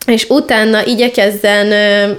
és 0.08 0.26
utána 0.30 0.86
igyekezzen, 0.86 1.68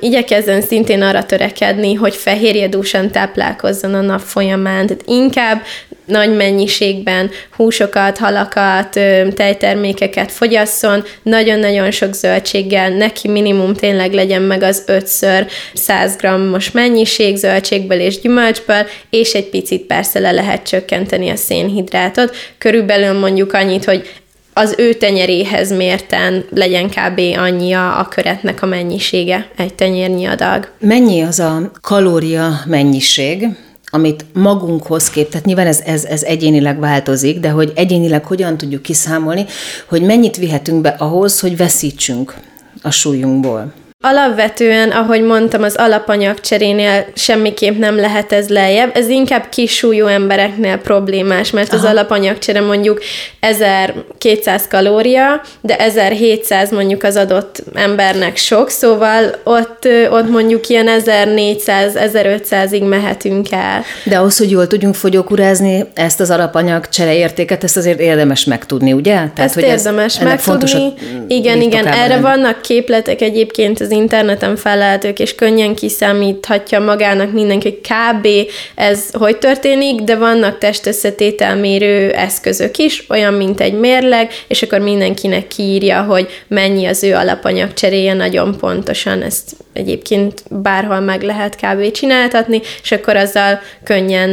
igyekezzen 0.01 0.63
szintén 0.63 1.03
arra 1.03 1.25
törekedni, 1.25 1.95
hogy 1.95 2.15
fehérjedúsan 2.15 3.11
táplálkozzon 3.11 3.95
a 3.95 4.01
nap 4.01 4.21
folyamán, 4.21 4.87
tehát 4.87 5.03
inkább 5.07 5.63
nagy 6.11 6.37
mennyiségben 6.37 7.31
húsokat, 7.57 8.19
halakat, 8.19 9.01
tejtermékeket 9.35 10.33
fogyasszon, 10.33 11.05
nagyon-nagyon 11.23 11.91
sok 11.91 12.15
zöldséggel, 12.15 12.91
neki 12.91 13.29
minimum 13.29 13.75
tényleg 13.75 14.13
legyen 14.13 14.43
meg 14.43 14.63
az 14.63 14.85
5-ször 14.87 15.51
100 15.75 16.17
g-os 16.17 16.71
mennyiség 16.71 17.37
zöldségből 17.37 18.01
és 18.01 18.21
gyümölcsből, 18.21 18.87
és 19.11 19.33
egy 19.33 19.49
picit 19.49 19.83
persze 19.83 20.19
le 20.19 20.31
lehet 20.31 20.69
csökkenteni 20.69 21.31
a 21.31 21.37
szénhidrátot, 21.37 22.37
körülbelül 22.59 23.19
mondjuk 23.19 23.53
annyit, 23.53 23.85
hogy 23.85 24.11
az 24.53 24.75
ő 24.79 24.95
tenyeréhez 24.95 25.73
mérten 25.73 26.45
legyen 26.51 26.89
kb. 26.89 27.21
annyi 27.37 27.73
a, 27.73 28.07
köretnek 28.11 28.63
a 28.63 28.67
mennyisége, 28.67 29.51
egy 29.57 29.75
tenyérnyi 29.75 30.27
adag. 30.27 30.69
Mennyi 30.79 31.23
az 31.23 31.39
a 31.39 31.71
kalória 31.81 32.61
mennyiség, 32.67 33.47
amit 33.91 34.25
magunkhoz 34.33 35.11
kép, 35.11 35.29
tehát 35.29 35.47
nyilván 35.47 35.67
ez, 35.67 35.81
ez, 35.81 36.05
ez 36.05 36.23
egyénileg 36.23 36.79
változik, 36.79 37.41
de 37.41 37.51
hogy 37.51 37.73
egyénileg 37.75 38.25
hogyan 38.25 38.57
tudjuk 38.57 38.83
kiszámolni, 38.83 39.45
hogy 39.89 40.03
mennyit 40.03 40.37
vihetünk 40.37 40.81
be 40.81 40.89
ahhoz, 40.89 41.41
hogy 41.41 41.57
veszítsünk 41.57 42.35
a 42.83 42.91
súlyunkból. 42.91 43.73
Alapvetően, 44.03 44.91
ahogy 44.91 45.23
mondtam, 45.23 45.63
az 45.63 45.77
alapanyag 45.77 46.41
cserénél 46.41 47.07
semmiképp 47.15 47.79
nem 47.79 47.97
lehet 47.97 48.33
ez 48.33 48.49
lejjebb. 48.49 48.97
Ez 48.97 49.09
inkább 49.09 49.49
kisúlyú 49.49 50.07
embereknél 50.07 50.77
problémás, 50.77 51.51
mert 51.51 51.73
Aha. 51.73 51.83
az 51.83 51.91
alapanyagcsere 51.91 52.61
mondjuk 52.61 53.01
1200 53.41 54.69
kalória, 54.69 55.41
de 55.61 55.77
1700 55.77 56.71
mondjuk 56.71 57.03
az 57.03 57.17
adott 57.17 57.63
embernek 57.75 58.37
sok, 58.37 58.69
szóval 58.69 59.35
ott, 59.45 59.89
ott 60.11 60.29
mondjuk 60.29 60.69
ilyen 60.69 60.89
1400-1500-ig 61.05 62.89
mehetünk 62.89 63.53
el. 63.53 63.83
De 64.05 64.19
ahhoz, 64.19 64.39
hogy 64.39 64.51
jól 64.51 64.67
tudjunk 64.67 64.95
fogyókurázni, 64.95 65.87
ezt 65.95 66.21
az 66.21 66.31
alapanyagcsere 66.31 67.15
értéket, 67.15 67.65
ezt 67.65 67.77
azért 67.77 68.01
érdemes 68.01 68.45
megtudni, 68.45 68.93
ugye? 68.93 69.13
Tehát, 69.13 69.39
ezt 69.39 69.55
hogy 69.55 69.63
érdemes 69.63 70.19
ez, 70.19 70.25
megtudni. 70.25 70.93
Igen, 71.29 71.61
igen, 71.61 71.87
erre 71.87 72.21
vannak 72.21 72.63
képletek 72.63 73.21
egyébként 73.21 73.89
az 73.91 73.97
interneten 73.97 74.57
felelhetők, 74.57 75.19
és 75.19 75.35
könnyen 75.35 75.75
kiszámíthatja 75.75 76.81
magának 76.81 77.33
mindenki, 77.33 77.69
hogy 77.69 77.81
kb. 77.81 78.29
ez 78.75 79.11
hogy 79.13 79.37
történik, 79.37 80.01
de 80.01 80.17
vannak 80.17 80.59
testösszetételmérő 80.59 82.11
eszközök 82.11 82.77
is, 82.77 83.05
olyan, 83.09 83.35
mint 83.35 83.61
egy 83.61 83.73
mérleg, 83.73 84.31
és 84.49 84.63
akkor 84.63 84.79
mindenkinek 84.79 85.49
kiírja, 85.49 86.03
hogy 86.03 86.29
mennyi 86.49 86.87
az 86.87 87.03
ő 87.03 87.15
alapanyag 87.15 87.73
cseréje 87.73 88.15
nagyon 88.15 88.57
pontosan. 88.57 89.23
Ezt 89.23 89.57
egyébként 89.73 90.43
bárhol 90.51 91.01
meg 91.01 91.23
lehet 91.23 91.57
kb. 91.57 91.91
csináltatni, 91.91 92.61
és 92.83 92.93
akkor 92.93 93.17
azzal 93.17 93.61
könnyen 93.85 94.31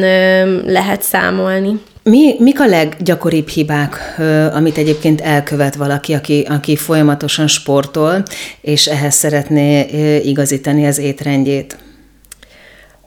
lehet 0.65 1.01
számolni. 1.01 1.79
Mi, 2.09 2.35
mik 2.39 2.59
a 2.59 2.65
leggyakoribb 2.65 3.47
hibák, 3.47 4.19
amit 4.53 4.77
egyébként 4.77 5.21
elkövet 5.21 5.75
valaki, 5.75 6.13
aki, 6.13 6.45
aki 6.49 6.75
folyamatosan 6.75 7.47
sportol, 7.47 8.23
és 8.61 8.85
ehhez 8.85 9.15
szeretné 9.15 10.19
igazítani 10.19 10.87
az 10.87 10.97
étrendjét? 10.97 11.77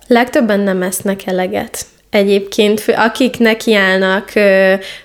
Legtöbben 0.07 0.61
nem 0.61 0.83
esznek 0.83 1.27
eleget. 1.27 1.87
Egyébként, 2.11 2.85
akik 2.97 3.39
nekiállnak 3.39 4.33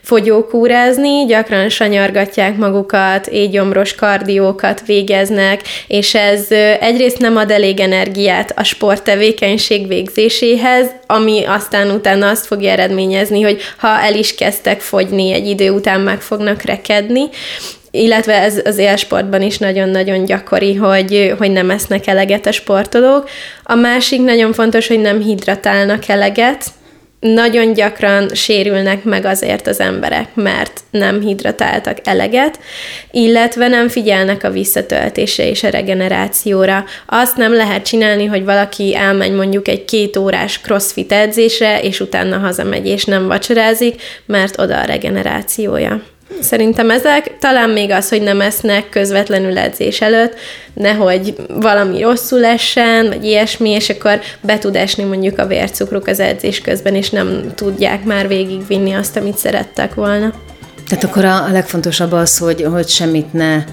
fogyókúrázni, 0.01 1.25
gyakran 1.25 1.69
sanyargatják 1.69 2.57
magukat, 2.57 3.27
égyomros 3.27 3.95
kardiókat 3.95 4.85
végeznek, 4.85 5.61
és 5.87 6.15
ez 6.15 6.51
egyrészt 6.79 7.17
nem 7.17 7.37
ad 7.37 7.51
elég 7.51 7.79
energiát 7.79 8.53
a 8.55 8.63
sporttevékenység 8.63 9.87
végzéséhez, 9.87 10.87
ami 11.05 11.43
aztán 11.43 11.91
utána 11.91 12.29
azt 12.29 12.45
fogja 12.45 12.71
eredményezni, 12.71 13.41
hogy 13.41 13.61
ha 13.77 13.99
el 14.01 14.15
is 14.15 14.35
kezdtek 14.35 14.81
fogyni, 14.81 15.33
egy 15.33 15.47
idő 15.47 15.69
után 15.69 15.99
meg 15.99 16.21
fognak 16.21 16.61
rekedni, 16.61 17.23
illetve 17.91 18.41
ez 18.41 18.59
az 18.63 18.77
élsportban 18.77 19.41
is 19.41 19.57
nagyon-nagyon 19.57 20.25
gyakori, 20.25 20.75
hogy, 20.75 21.33
hogy 21.37 21.51
nem 21.51 21.69
esznek 21.69 22.07
eleget 22.07 22.45
a 22.45 22.51
sportolók. 22.51 23.29
A 23.63 23.75
másik 23.75 24.21
nagyon 24.21 24.53
fontos, 24.53 24.87
hogy 24.87 24.99
nem 24.99 25.21
hidratálnak 25.21 26.07
eleget, 26.07 26.65
nagyon 27.33 27.73
gyakran 27.73 28.29
sérülnek 28.33 29.03
meg 29.03 29.25
azért 29.25 29.67
az 29.67 29.79
emberek, 29.79 30.27
mert 30.33 30.83
nem 30.91 31.21
hidratáltak 31.21 31.97
eleget, 32.03 32.59
illetve 33.11 33.67
nem 33.67 33.87
figyelnek 33.87 34.43
a 34.43 34.51
visszatöltésre 34.51 35.49
és 35.49 35.63
a 35.63 35.69
regenerációra. 35.69 36.85
Azt 37.05 37.37
nem 37.37 37.53
lehet 37.53 37.85
csinálni, 37.85 38.25
hogy 38.25 38.45
valaki 38.45 38.95
elmegy 38.95 39.31
mondjuk 39.31 39.67
egy 39.67 39.85
két 39.85 40.17
órás 40.17 40.59
crossfit 40.59 41.11
edzésre, 41.11 41.81
és 41.81 41.99
utána 41.99 42.37
hazamegy 42.37 42.87
és 42.87 43.05
nem 43.05 43.27
vacsorázik, 43.27 44.01
mert 44.25 44.59
oda 44.59 44.79
a 44.79 44.85
regenerációja. 44.85 46.01
Szerintem 46.41 46.89
ezek, 46.89 47.37
talán 47.39 47.69
még 47.69 47.91
az, 47.91 48.09
hogy 48.09 48.21
nem 48.21 48.41
esznek 48.41 48.89
közvetlenül 48.89 49.57
edzés 49.57 50.01
előtt, 50.01 50.35
nehogy 50.73 51.35
valami 51.47 52.01
rosszul 52.01 52.45
essen, 52.45 53.07
vagy 53.07 53.25
ilyesmi, 53.25 53.69
és 53.69 53.89
akkor 53.89 54.19
be 54.41 54.57
tud 54.57 54.75
esni 54.75 55.03
mondjuk 55.03 55.39
a 55.39 55.47
vércukruk 55.47 56.07
az 56.07 56.19
edzés 56.19 56.61
közben, 56.61 56.95
és 56.95 57.09
nem 57.09 57.51
tudják 57.55 58.03
már 58.03 58.27
végigvinni 58.27 58.93
azt, 58.93 59.17
amit 59.17 59.37
szerettek 59.37 59.93
volna. 59.93 60.33
Tehát 60.89 61.03
akkor 61.03 61.25
a, 61.25 61.47
legfontosabb 61.51 62.11
az, 62.11 62.37
hogy, 62.37 62.63
hogy 62.63 62.87
semmit 62.87 63.33
ne 63.33 63.63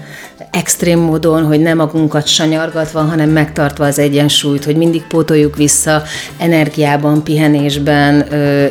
extrém 0.53 0.99
módon, 0.99 1.45
hogy 1.45 1.59
nem 1.59 1.77
magunkat 1.77 2.27
sanyargatva, 2.27 3.01
hanem 3.01 3.29
megtartva 3.29 3.85
az 3.85 3.99
egyensúlyt, 3.99 4.65
hogy 4.65 4.75
mindig 4.75 5.03
pótoljuk 5.07 5.55
vissza 5.55 6.03
energiában, 6.37 7.23
pihenésben, 7.23 8.21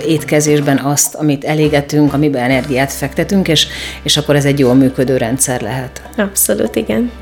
étkezésben 0.06 0.78
azt, 0.78 1.14
amit 1.14 1.44
elégetünk, 1.44 2.12
amiben 2.12 2.42
energiát 2.42 2.92
fektetünk, 2.92 3.48
és, 3.48 3.66
és 4.02 4.16
akkor 4.16 4.36
ez 4.36 4.44
egy 4.44 4.58
jól 4.58 4.74
működő 4.74 5.16
rendszer 5.16 5.60
lehet. 5.60 6.02
Abszolút, 6.16 6.76
igen. 6.76 7.21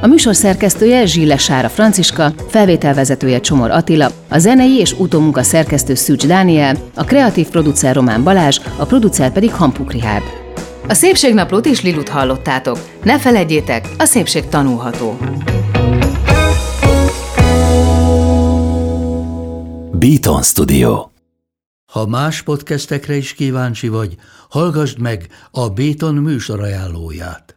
A 0.00 0.06
műsor 0.06 0.34
szerkesztője 0.34 1.06
Zsille 1.06 1.36
Sára 1.36 1.68
Franciska, 1.68 2.32
felvételvezetője 2.48 3.40
Csomor 3.40 3.70
Attila, 3.70 4.10
a 4.28 4.38
zenei 4.38 4.78
és 4.78 4.92
utómunka 4.92 5.42
szerkesztő 5.42 5.94
Szűcs 5.94 6.26
Dániel, 6.26 6.76
a 6.94 7.04
kreatív 7.04 7.48
producer 7.48 7.94
Román 7.94 8.22
Balázs, 8.24 8.60
a 8.76 8.84
producer 8.84 9.32
pedig 9.32 9.52
Hampuk 9.52 9.92
Rihárd. 9.92 10.24
A 10.88 10.94
Szépségnaplót 10.94 11.66
is 11.66 11.82
Lilut 11.82 12.08
hallottátok. 12.08 12.78
Ne 13.02 13.18
feledjétek, 13.18 13.88
a 13.98 14.04
szépség 14.04 14.48
tanulható. 14.48 15.18
Beaton 19.92 20.42
Studio 20.42 21.08
Ha 21.92 22.06
más 22.06 22.42
podcastekre 22.42 23.16
is 23.16 23.34
kíváncsi 23.34 23.88
vagy, 23.88 24.14
hallgassd 24.48 24.98
meg 24.98 25.28
a 25.50 25.68
Béton 25.68 26.14
műsor 26.14 26.60
ajánlóját. 26.60 27.56